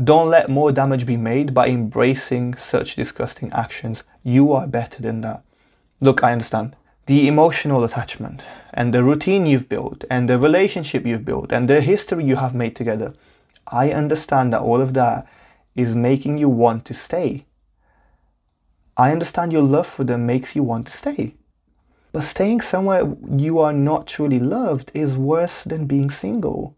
don't 0.02 0.30
let 0.30 0.48
more 0.48 0.72
damage 0.72 1.04
be 1.04 1.16
made 1.16 1.52
by 1.52 1.68
embracing 1.68 2.56
such 2.56 2.96
disgusting 2.96 3.52
actions. 3.52 4.02
You 4.22 4.52
are 4.52 4.66
better 4.66 5.02
than 5.02 5.20
that. 5.22 5.42
Look, 6.00 6.24
I 6.24 6.32
understand. 6.32 6.76
The 7.06 7.28
emotional 7.28 7.84
attachment 7.84 8.42
and 8.72 8.94
the 8.94 9.02
routine 9.02 9.44
you've 9.44 9.68
built 9.68 10.04
and 10.10 10.28
the 10.28 10.38
relationship 10.38 11.04
you've 11.04 11.24
built 11.24 11.52
and 11.52 11.68
the 11.68 11.80
history 11.80 12.24
you 12.24 12.36
have 12.36 12.54
made 12.54 12.76
together. 12.76 13.14
I 13.66 13.90
understand 13.90 14.52
that 14.52 14.62
all 14.62 14.80
of 14.80 14.94
that 14.94 15.26
is 15.74 15.94
making 15.94 16.38
you 16.38 16.48
want 16.48 16.84
to 16.86 16.94
stay. 16.94 17.46
I 18.96 19.12
understand 19.12 19.52
your 19.52 19.62
love 19.62 19.86
for 19.86 20.04
them 20.04 20.26
makes 20.26 20.54
you 20.54 20.62
want 20.62 20.86
to 20.86 20.92
stay. 20.92 21.34
But 22.12 22.24
staying 22.24 22.60
somewhere 22.60 23.16
you 23.36 23.60
are 23.60 23.72
not 23.72 24.06
truly 24.06 24.40
loved 24.40 24.90
is 24.94 25.16
worse 25.16 25.62
than 25.64 25.86
being 25.86 26.10
single. 26.10 26.76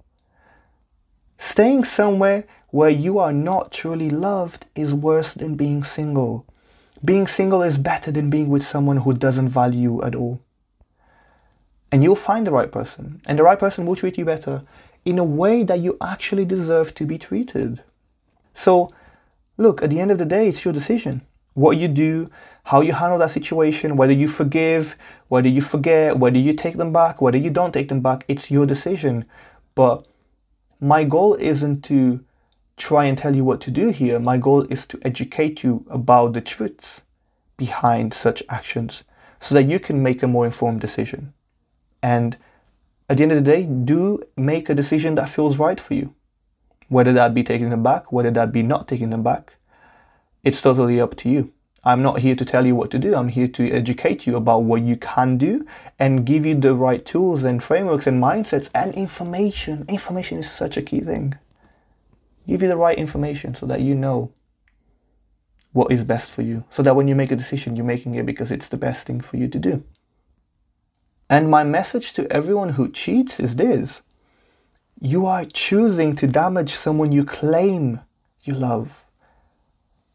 Staying 1.39 1.85
somewhere 1.85 2.45
where 2.71 2.91
you 2.91 3.19
are 3.19 3.33
not 3.33 3.73
truly 3.73 4.11
loved 4.11 4.67
is 4.75 4.95
worse 4.95 5.35
than 5.35 5.57
being 5.57 5.85
single. 5.85 6.47
Being 7.05 7.27
single 7.27 7.63
is 7.63 7.79
better 7.79 8.13
than 8.13 8.31
being 8.31 8.49
with 8.49 8.65
someone 8.65 8.99
who 8.99 9.15
doesn't 9.15 9.49
value 9.49 9.81
you 9.81 10.03
at 10.03 10.15
all. 10.15 10.41
And 11.91 12.03
you'll 12.03 12.17
find 12.17 12.47
the 12.47 12.53
right 12.53 12.71
person, 12.71 13.21
and 13.27 13.39
the 13.39 13.43
right 13.43 13.59
person 13.59 13.85
will 13.85 13.97
treat 13.97 14.17
you 14.17 14.25
better 14.25 14.63
in 15.05 15.19
a 15.19 15.25
way 15.25 15.63
that 15.65 15.81
you 15.81 15.99
actually 16.01 16.45
deserve 16.45 16.95
to 16.95 17.05
be 17.05 17.19
treated. 17.19 17.83
So, 18.55 18.93
look, 19.57 19.83
at 19.83 19.91
the 19.91 20.01
end 20.01 20.11
of 20.11 20.19
the 20.19 20.25
day, 20.25 20.49
it's 20.49 20.65
your 20.65 20.75
decision. 20.75 21.23
What 21.55 21.77
you 21.77 21.89
do, 21.89 22.31
how 22.65 22.81
you 22.81 22.93
handle 22.93 23.19
that 23.19 23.31
situation, 23.31 23.97
whether 23.97 24.13
you 24.13 24.29
forgive, 24.29 24.97
whether 25.29 25.49
you 25.49 25.61
forget, 25.61 26.19
whether 26.19 26.39
you 26.39 26.53
take 26.53 26.77
them 26.77 26.93
back, 26.93 27.21
whether 27.21 27.39
you 27.39 27.51
don't 27.51 27.73
take 27.73 27.89
them 27.89 28.01
back, 28.01 28.25
it's 28.29 28.51
your 28.51 28.67
decision. 28.67 29.25
But 29.75 30.07
my 30.81 31.05
goal 31.05 31.35
isn't 31.35 31.83
to 31.85 32.25
try 32.77 33.05
and 33.05 33.17
tell 33.17 33.35
you 33.35 33.45
what 33.45 33.61
to 33.63 33.71
do 33.71 33.91
here. 33.91 34.19
My 34.19 34.39
goal 34.39 34.63
is 34.71 34.87
to 34.87 34.99
educate 35.03 35.63
you 35.63 35.85
about 35.91 36.33
the 36.33 36.41
truths 36.41 37.01
behind 37.57 38.15
such 38.15 38.43
actions 38.49 39.05
so 39.41 39.55
that 39.55 39.65
you 39.65 39.79
can 39.79 40.03
make 40.03 40.23
a 40.23 40.29
more 40.29 40.47
informed 40.47 40.81
decision. 40.81 41.33
And 42.03 42.37
at 43.09 43.19
the 43.19 43.25
end 43.25 43.33
of 43.33 43.45
the 43.45 43.51
day, 43.51 43.65
do 43.65 44.23
make 44.37 44.69
a 44.69 44.75
decision 44.75 45.17
that 45.17 45.29
feels 45.29 45.59
right 45.59 45.79
for 45.79 45.95
you 45.95 46.15
whether 46.93 47.13
that 47.15 47.33
be 47.33 47.43
taking 47.43 47.71
them 47.71 47.83
back, 47.83 48.13
whether 48.13 48.31
that 48.31 48.53
be 48.53 48.63
not 48.63 48.87
taking 48.87 49.09
them 49.09 49.23
back, 49.23 49.55
it's 50.45 50.61
totally 50.61 51.01
up 51.01 51.17
to 51.17 51.31
you. 51.31 51.51
I'm 51.85 52.03
not 52.03 52.21
here 52.21 52.37
to 52.37 52.45
tell 52.45 52.67
you 52.67 52.77
what 52.77 52.91
to 52.91 52.99
do. 52.99 53.17
I'm 53.17 53.31
here 53.31 53.49
to 53.49 53.73
educate 53.73 54.27
you 54.27 54.37
about 54.37 54.65
what 54.65 54.83
you 54.83 54.97
can 54.97 55.39
do 55.39 55.67
and 55.99 56.27
give 56.27 56.45
you 56.45 56.55
the 56.55 56.75
right 56.75 57.05
tools 57.05 57.45
and 57.45 57.63
frameworks 57.63 58.07
and 58.07 58.23
mindsets 58.23 58.69
and 58.75 58.95
information. 58.95 59.87
Information 59.89 60.39
is 60.39 60.51
such 60.51 60.77
a 60.77 60.83
key 60.83 61.01
thing. 61.01 61.35
Give 62.47 62.61
you 62.61 62.69
the 62.69 62.77
right 62.77 62.99
information 62.99 63.55
so 63.55 63.65
that 63.67 63.81
you 63.81 63.95
know 63.95 64.31
what 65.73 65.91
is 65.91 66.05
best 66.05 66.31
for 66.31 66.43
you. 66.43 66.65
So 66.69 66.83
that 66.83 66.95
when 66.95 67.09
you 67.09 67.15
make 67.15 67.33
a 67.33 67.37
decision, 67.37 67.75
you're 67.75 67.87
making 67.87 68.17
it 68.17 68.27
because 68.27 68.53
it's 68.53 68.69
the 68.69 68.77
best 68.77 69.07
thing 69.07 69.23
for 69.23 69.39
you 69.39 69.49
to 69.49 69.59
do. 69.59 69.83
And 71.31 71.51
my 71.51 71.65
message 71.65 72.13
to 72.13 72.31
everyone 72.31 72.71
who 72.71 72.91
cheats 72.91 73.41
is 73.41 73.57
this 73.57 74.03
you 75.05 75.27
are 75.27 75.45
choosing 75.45 76.15
to 76.15 76.29
damage 76.29 76.75
someone 76.75 77.11
you 77.11 77.25
claim 77.25 77.99
you 78.45 78.55
love. 78.55 79.05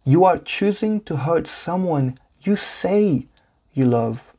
You 0.06 0.24
are 0.24 0.38
choosing 0.38 1.02
to 1.02 1.18
hurt 1.18 1.46
someone 1.46 2.18
you 2.40 2.56
say 2.56 3.28
you 3.74 3.84
love. 3.84 4.34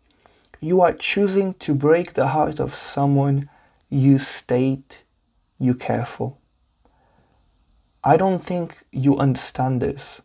You 0.58 0.80
are 0.80 0.94
choosing 0.94 1.52
to 1.52 1.74
break 1.74 2.14
the 2.14 2.28
heart 2.28 2.60
of 2.60 2.74
someone 2.74 3.50
you 3.90 4.18
state 4.18 5.02
you 5.58 5.74
care 5.74 6.06
for. 6.06 6.38
I 8.02 8.16
don't 8.16 8.42
think 8.42 8.86
you 8.90 9.18
understand 9.18 9.82
this. 9.82 10.22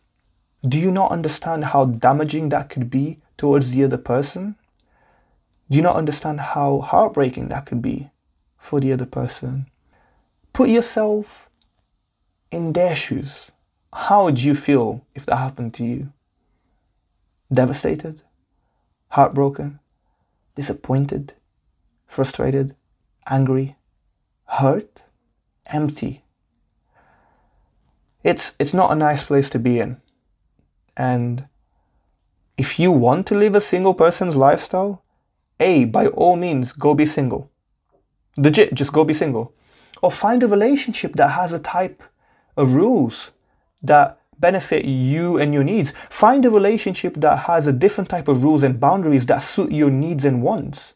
Do 0.66 0.78
you 0.78 0.90
not 0.90 1.10
understand 1.10 1.66
how 1.66 1.84
damaging 1.84 2.48
that 2.48 2.70
could 2.70 2.88
be 2.88 3.20
towards 3.36 3.72
the 3.72 3.84
other 3.84 3.98
person? 3.98 4.56
Do 5.68 5.76
you 5.76 5.82
not 5.82 5.96
understand 5.96 6.40
how 6.40 6.80
heartbreaking 6.80 7.48
that 7.48 7.66
could 7.66 7.82
be 7.82 8.08
for 8.56 8.80
the 8.80 8.90
other 8.90 9.04
person? 9.04 9.66
Put 10.54 10.68
yourself 10.68 11.48
in 12.52 12.74
their 12.74 12.94
shoes. 12.94 13.50
How 13.92 14.22
would 14.22 14.40
you 14.40 14.54
feel 14.54 15.04
if 15.12 15.26
that 15.26 15.38
happened 15.38 15.74
to 15.74 15.84
you? 15.84 16.12
Devastated? 17.52 18.22
Heartbroken? 19.08 19.80
Disappointed? 20.54 21.32
Frustrated? 22.06 22.76
Angry? 23.28 23.74
Hurt? 24.44 25.02
Empty? 25.66 26.22
It's, 28.22 28.54
it's 28.60 28.72
not 28.72 28.92
a 28.92 28.94
nice 28.94 29.24
place 29.24 29.50
to 29.50 29.58
be 29.58 29.80
in. 29.80 30.00
And 30.96 31.46
if 32.56 32.78
you 32.78 32.92
want 32.92 33.26
to 33.26 33.36
live 33.36 33.56
a 33.56 33.60
single 33.60 33.92
person's 33.92 34.36
lifestyle, 34.36 35.02
A, 35.58 35.84
by 35.84 36.06
all 36.06 36.36
means, 36.36 36.72
go 36.72 36.94
be 36.94 37.06
single. 37.06 37.50
Legit, 38.36 38.74
just 38.74 38.92
go 38.92 39.02
be 39.02 39.14
single 39.14 39.53
or 40.04 40.12
find 40.12 40.42
a 40.42 40.46
relationship 40.46 41.14
that 41.14 41.28
has 41.28 41.54
a 41.54 41.58
type 41.58 42.02
of 42.58 42.74
rules 42.74 43.30
that 43.82 44.20
benefit 44.38 44.84
you 44.84 45.38
and 45.38 45.54
your 45.54 45.64
needs. 45.64 45.94
Find 46.10 46.44
a 46.44 46.50
relationship 46.50 47.14
that 47.24 47.36
has 47.48 47.66
a 47.66 47.72
different 47.72 48.10
type 48.10 48.28
of 48.28 48.44
rules 48.44 48.62
and 48.62 48.78
boundaries 48.78 49.24
that 49.26 49.38
suit 49.38 49.72
your 49.72 49.88
needs 49.90 50.26
and 50.26 50.42
wants. 50.42 50.92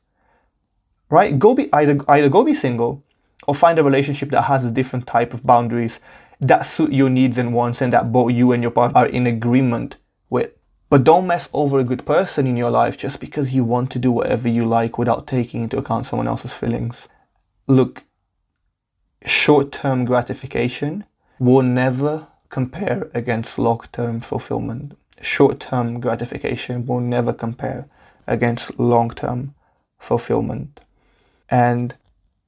Right? 1.08 1.38
Go 1.38 1.54
be 1.54 1.72
either 1.72 1.98
either 2.06 2.28
go 2.28 2.44
be 2.44 2.52
single 2.52 3.02
or 3.46 3.54
find 3.54 3.78
a 3.78 3.82
relationship 3.82 4.30
that 4.32 4.42
has 4.42 4.66
a 4.66 4.70
different 4.70 5.06
type 5.06 5.32
of 5.32 5.46
boundaries 5.46 6.00
that 6.38 6.66
suit 6.66 6.92
your 6.92 7.08
needs 7.08 7.38
and 7.38 7.54
wants 7.54 7.80
and 7.80 7.90
that 7.94 8.12
both 8.12 8.32
you 8.32 8.52
and 8.52 8.62
your 8.62 8.72
partner 8.72 8.98
are 9.00 9.06
in 9.06 9.26
agreement 9.26 9.96
with. 10.28 10.50
But 10.90 11.04
don't 11.04 11.26
mess 11.26 11.48
over 11.54 11.78
a 11.78 11.84
good 11.90 12.04
person 12.04 12.46
in 12.46 12.58
your 12.58 12.70
life 12.70 12.98
just 12.98 13.20
because 13.20 13.54
you 13.54 13.64
want 13.64 13.90
to 13.92 13.98
do 13.98 14.12
whatever 14.12 14.48
you 14.48 14.66
like 14.66 14.98
without 14.98 15.26
taking 15.26 15.62
into 15.62 15.78
account 15.78 16.04
someone 16.04 16.28
else's 16.28 16.52
feelings. 16.52 17.08
Look, 17.66 18.04
short 19.24 19.72
term 19.72 20.04
gratification 20.04 21.04
will 21.38 21.62
never 21.62 22.26
compare 22.50 23.10
against 23.14 23.58
long 23.58 23.80
term 23.92 24.20
fulfillment. 24.20 24.96
Short 25.20 25.60
term 25.60 26.00
gratification 26.00 26.86
will 26.86 27.00
never 27.00 27.32
compare 27.32 27.86
against 28.26 28.78
long 28.78 29.10
term 29.10 29.54
fulfillment. 29.98 30.80
And 31.50 31.94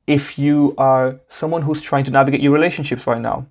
if 0.07 0.39
you 0.39 0.75
are 0.79 1.21
someone 1.29 1.63
who's 1.63 1.81
trying 1.81 2.05
to 2.05 2.11
navigate 2.11 2.41
your 2.41 2.53
relationships 2.53 3.07
right 3.07 3.21
now, 3.21 3.47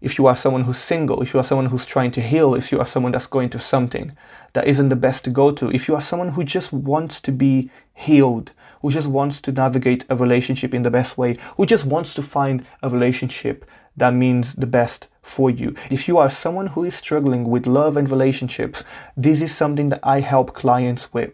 if 0.00 0.16
you 0.18 0.26
are 0.26 0.36
someone 0.36 0.62
who's 0.62 0.78
single, 0.78 1.22
if 1.22 1.34
you 1.34 1.40
are 1.40 1.44
someone 1.44 1.66
who's 1.66 1.84
trying 1.84 2.12
to 2.12 2.20
heal, 2.20 2.54
if 2.54 2.70
you 2.70 2.78
are 2.78 2.86
someone 2.86 3.12
that's 3.12 3.26
going 3.26 3.50
to 3.50 3.60
something 3.60 4.12
that 4.52 4.66
isn't 4.66 4.88
the 4.88 4.96
best 4.96 5.24
to 5.24 5.30
go 5.30 5.50
to, 5.50 5.70
if 5.70 5.88
you 5.88 5.94
are 5.94 6.00
someone 6.00 6.30
who 6.30 6.44
just 6.44 6.72
wants 6.72 7.20
to 7.20 7.32
be 7.32 7.70
healed, 7.94 8.52
who 8.80 8.90
just 8.90 9.08
wants 9.08 9.40
to 9.42 9.52
navigate 9.52 10.04
a 10.08 10.16
relationship 10.16 10.74
in 10.74 10.82
the 10.82 10.90
best 10.90 11.18
way, 11.18 11.38
who 11.56 11.66
just 11.66 11.84
wants 11.84 12.14
to 12.14 12.22
find 12.22 12.64
a 12.82 12.88
relationship 12.88 13.64
that 13.96 14.14
means 14.14 14.54
the 14.54 14.66
best 14.66 15.08
for 15.22 15.50
you. 15.50 15.74
If 15.90 16.06
you 16.08 16.18
are 16.18 16.30
someone 16.30 16.68
who 16.68 16.84
is 16.84 16.94
struggling 16.94 17.44
with 17.44 17.66
love 17.66 17.96
and 17.96 18.08
relationships, 18.08 18.84
this 19.16 19.42
is 19.42 19.54
something 19.54 19.88
that 19.88 20.00
I 20.02 20.20
help 20.20 20.54
clients 20.54 21.12
with. 21.12 21.32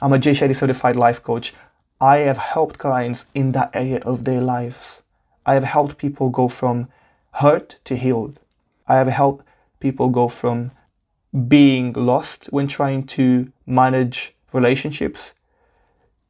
I'm 0.00 0.12
a 0.12 0.18
Jay 0.18 0.32
Shetty 0.32 0.56
certified 0.56 0.96
life 0.96 1.22
coach. 1.22 1.52
I 2.00 2.18
have 2.18 2.38
helped 2.38 2.78
clients 2.78 3.26
in 3.34 3.52
that 3.52 3.70
area 3.74 3.98
of 3.98 4.24
their 4.24 4.40
lives. 4.40 5.02
I 5.44 5.54
have 5.54 5.64
helped 5.64 5.98
people 5.98 6.30
go 6.30 6.48
from 6.48 6.88
hurt 7.32 7.76
to 7.84 7.96
healed. 7.96 8.38
I 8.86 8.96
have 8.96 9.08
helped 9.08 9.44
people 9.80 10.08
go 10.08 10.28
from 10.28 10.70
being 11.48 11.92
lost 11.92 12.46
when 12.50 12.66
trying 12.66 13.04
to 13.04 13.52
manage 13.66 14.34
relationships 14.52 15.30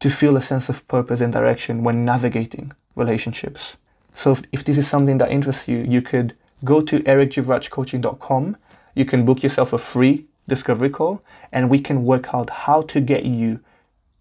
to 0.00 0.10
feel 0.10 0.36
a 0.36 0.42
sense 0.42 0.68
of 0.68 0.86
purpose 0.88 1.20
and 1.20 1.32
direction 1.32 1.84
when 1.84 2.04
navigating 2.04 2.72
relationships. 2.96 3.76
So 4.14 4.32
if, 4.32 4.42
if 4.52 4.64
this 4.64 4.78
is 4.78 4.88
something 4.88 5.18
that 5.18 5.30
interests 5.30 5.68
you, 5.68 5.78
you 5.78 6.02
could 6.02 6.34
go 6.64 6.80
to 6.80 7.00
ericjivrajcoaching.com. 7.00 8.56
You 8.94 9.04
can 9.04 9.24
book 9.24 9.42
yourself 9.42 9.72
a 9.72 9.78
free 9.78 10.26
discovery 10.48 10.90
call 10.90 11.22
and 11.52 11.70
we 11.70 11.80
can 11.80 12.04
work 12.04 12.34
out 12.34 12.50
how 12.50 12.82
to 12.82 13.00
get 13.00 13.24
you 13.24 13.60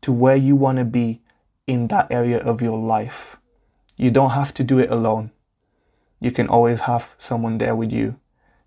to 0.01 0.11
where 0.11 0.35
you 0.35 0.55
want 0.55 0.77
to 0.77 0.85
be 0.85 1.21
in 1.67 1.87
that 1.87 2.07
area 2.11 2.39
of 2.39 2.61
your 2.61 2.77
life. 2.77 3.37
You 3.97 4.11
don't 4.11 4.31
have 4.31 4.53
to 4.55 4.63
do 4.63 4.79
it 4.79 4.89
alone. 4.89 5.31
You 6.19 6.31
can 6.31 6.47
always 6.47 6.81
have 6.81 7.13
someone 7.17 7.57
there 7.57 7.75
with 7.75 7.91
you 7.91 8.19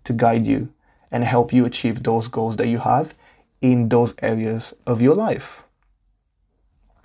to 0.03 0.13
guide 0.13 0.45
you 0.45 0.73
and 1.11 1.23
help 1.23 1.53
you 1.53 1.65
achieve 1.65 2.03
those 2.03 2.27
goals 2.27 2.57
that 2.57 2.67
you 2.67 2.79
have 2.79 3.13
in 3.61 3.89
those 3.89 4.13
areas 4.21 4.73
of 4.85 5.01
your 5.01 5.15
life. 5.15 5.62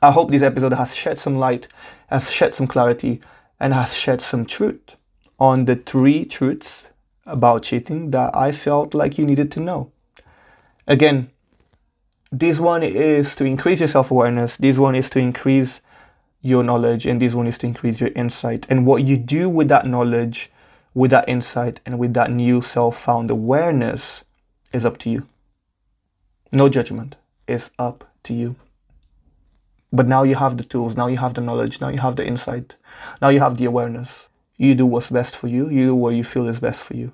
I 0.00 0.12
hope 0.12 0.30
this 0.30 0.42
episode 0.42 0.74
has 0.74 0.94
shed 0.94 1.18
some 1.18 1.38
light, 1.38 1.66
has 2.06 2.30
shed 2.30 2.54
some 2.54 2.68
clarity, 2.68 3.20
and 3.58 3.74
has 3.74 3.94
shed 3.94 4.22
some 4.22 4.46
truth 4.46 4.94
on 5.40 5.64
the 5.64 5.74
three 5.74 6.24
truths 6.24 6.84
about 7.26 7.64
cheating 7.64 8.12
that 8.12 8.34
I 8.34 8.52
felt 8.52 8.94
like 8.94 9.18
you 9.18 9.26
needed 9.26 9.50
to 9.52 9.60
know. 9.60 9.90
Again, 10.86 11.30
this 12.30 12.60
one 12.60 12.82
is 12.82 13.34
to 13.36 13.44
increase 13.44 13.80
your 13.80 13.88
self 13.88 14.10
awareness, 14.10 14.56
this 14.56 14.78
one 14.78 14.94
is 14.94 15.10
to 15.10 15.18
increase 15.18 15.80
your 16.42 16.62
knowledge, 16.62 17.04
and 17.04 17.20
this 17.20 17.34
one 17.34 17.48
is 17.48 17.58
to 17.58 17.66
increase 17.66 18.00
your 18.00 18.10
insight. 18.14 18.66
And 18.70 18.86
what 18.86 19.02
you 19.02 19.16
do 19.16 19.48
with 19.48 19.68
that 19.68 19.86
knowledge, 19.86 20.50
with 20.94 21.10
that 21.10 21.28
insight, 21.28 21.80
and 21.84 21.98
with 21.98 22.14
that 22.14 22.30
new 22.30 22.62
self 22.62 23.02
found 23.02 23.30
awareness 23.30 24.22
is 24.72 24.84
up 24.84 24.98
to 24.98 25.10
you. 25.10 25.26
No 26.52 26.68
judgment 26.68 27.16
is 27.48 27.70
up 27.78 28.08
to 28.22 28.32
you. 28.32 28.56
But 29.92 30.06
now 30.06 30.22
you 30.22 30.34
have 30.34 30.56
the 30.56 30.64
tools, 30.64 30.96
now 30.96 31.06
you 31.06 31.16
have 31.16 31.34
the 31.34 31.40
knowledge, 31.40 31.80
now 31.80 31.88
you 31.88 31.98
have 31.98 32.16
the 32.16 32.26
insight, 32.26 32.76
now 33.22 33.28
you 33.28 33.40
have 33.40 33.56
the 33.56 33.64
awareness. 33.64 34.28
You 34.56 34.74
do 34.74 34.86
what's 34.86 35.10
best 35.10 35.36
for 35.36 35.48
you, 35.48 35.70
you 35.70 35.86
do 35.86 35.94
what 35.94 36.14
you 36.14 36.24
feel 36.24 36.48
is 36.48 36.60
best 36.60 36.84
for 36.84 36.94
you. 36.94 37.12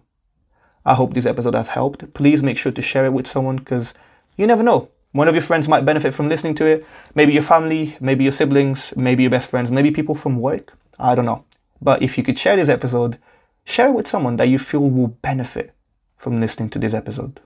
I 0.84 0.94
hope 0.94 1.14
this 1.14 1.26
episode 1.26 1.54
has 1.54 1.68
helped. 1.68 2.12
Please 2.14 2.42
make 2.42 2.58
sure 2.58 2.72
to 2.72 2.82
share 2.82 3.06
it 3.06 3.12
with 3.12 3.26
someone 3.26 3.56
because 3.56 3.94
you 4.36 4.46
never 4.46 4.62
know. 4.62 4.90
One 5.12 5.28
of 5.28 5.34
your 5.34 5.42
friends 5.42 5.68
might 5.68 5.84
benefit 5.84 6.12
from 6.12 6.28
listening 6.28 6.56
to 6.56 6.66
it. 6.66 6.86
Maybe 7.14 7.32
your 7.32 7.42
family, 7.42 7.96
maybe 8.00 8.24
your 8.24 8.32
siblings, 8.32 8.92
maybe 8.96 9.22
your 9.22 9.30
best 9.30 9.48
friends, 9.48 9.70
maybe 9.70 9.90
people 9.92 10.14
from 10.14 10.40
work. 10.40 10.76
I 10.98 11.14
don't 11.14 11.24
know. 11.24 11.44
But 11.80 12.02
if 12.02 12.18
you 12.18 12.24
could 12.24 12.38
share 12.38 12.56
this 12.56 12.68
episode, 12.68 13.18
share 13.64 13.88
it 13.88 13.92
with 13.92 14.08
someone 14.08 14.36
that 14.36 14.48
you 14.48 14.58
feel 14.58 14.90
will 14.90 15.08
benefit 15.08 15.72
from 16.16 16.40
listening 16.40 16.70
to 16.70 16.78
this 16.78 16.94
episode. 16.94 17.40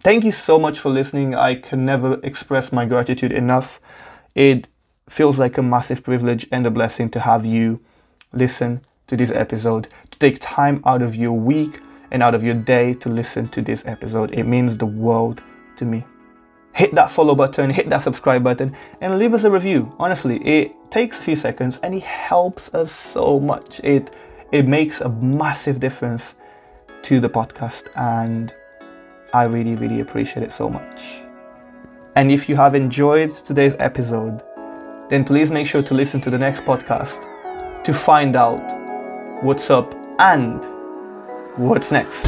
Thank 0.00 0.24
you 0.24 0.32
so 0.32 0.58
much 0.58 0.78
for 0.78 0.88
listening. 0.88 1.34
I 1.34 1.56
can 1.56 1.84
never 1.84 2.18
express 2.24 2.72
my 2.72 2.86
gratitude 2.86 3.32
enough. 3.32 3.80
It 4.34 4.68
feels 5.08 5.38
like 5.38 5.58
a 5.58 5.62
massive 5.62 6.02
privilege 6.02 6.46
and 6.50 6.66
a 6.66 6.70
blessing 6.70 7.10
to 7.10 7.20
have 7.20 7.44
you 7.44 7.80
listen 8.32 8.80
to 9.06 9.16
this 9.16 9.30
episode, 9.30 9.88
to 10.10 10.18
take 10.18 10.38
time 10.40 10.82
out 10.86 11.02
of 11.02 11.14
your 11.14 11.32
week 11.32 11.80
and 12.10 12.22
out 12.22 12.34
of 12.34 12.42
your 12.42 12.54
day 12.54 12.94
to 12.94 13.08
listen 13.08 13.48
to 13.48 13.62
this 13.62 13.84
episode. 13.86 14.32
It 14.32 14.44
means 14.44 14.78
the 14.78 14.86
world 14.86 15.42
to 15.76 15.84
me 15.84 16.04
hit 16.72 16.94
that 16.94 17.10
follow 17.10 17.34
button, 17.34 17.70
hit 17.70 17.88
that 17.90 18.02
subscribe 18.02 18.42
button, 18.42 18.74
and 19.00 19.18
leave 19.18 19.34
us 19.34 19.44
a 19.44 19.50
review. 19.50 19.94
Honestly, 19.98 20.36
it 20.38 20.72
takes 20.90 21.18
a 21.18 21.22
few 21.22 21.36
seconds 21.36 21.78
and 21.82 21.94
it 21.94 22.02
helps 22.02 22.72
us 22.74 22.92
so 22.92 23.38
much. 23.38 23.80
It 23.80 24.10
it 24.50 24.66
makes 24.66 25.00
a 25.00 25.08
massive 25.08 25.80
difference 25.80 26.34
to 27.02 27.20
the 27.20 27.28
podcast 27.28 27.88
and 27.96 28.54
I 29.32 29.44
really, 29.44 29.76
really 29.76 30.00
appreciate 30.00 30.42
it 30.42 30.52
so 30.52 30.68
much. 30.68 31.22
And 32.14 32.30
if 32.30 32.46
you 32.46 32.56
have 32.56 32.74
enjoyed 32.74 33.34
today's 33.34 33.74
episode, 33.78 34.42
then 35.08 35.24
please 35.24 35.50
make 35.50 35.66
sure 35.66 35.82
to 35.82 35.94
listen 35.94 36.20
to 36.20 36.30
the 36.30 36.38
next 36.38 36.64
podcast 36.64 37.18
to 37.84 37.94
find 37.94 38.36
out 38.36 38.62
what's 39.42 39.70
up 39.70 39.94
and 40.18 40.62
what's 41.56 41.90
next. 41.90 42.26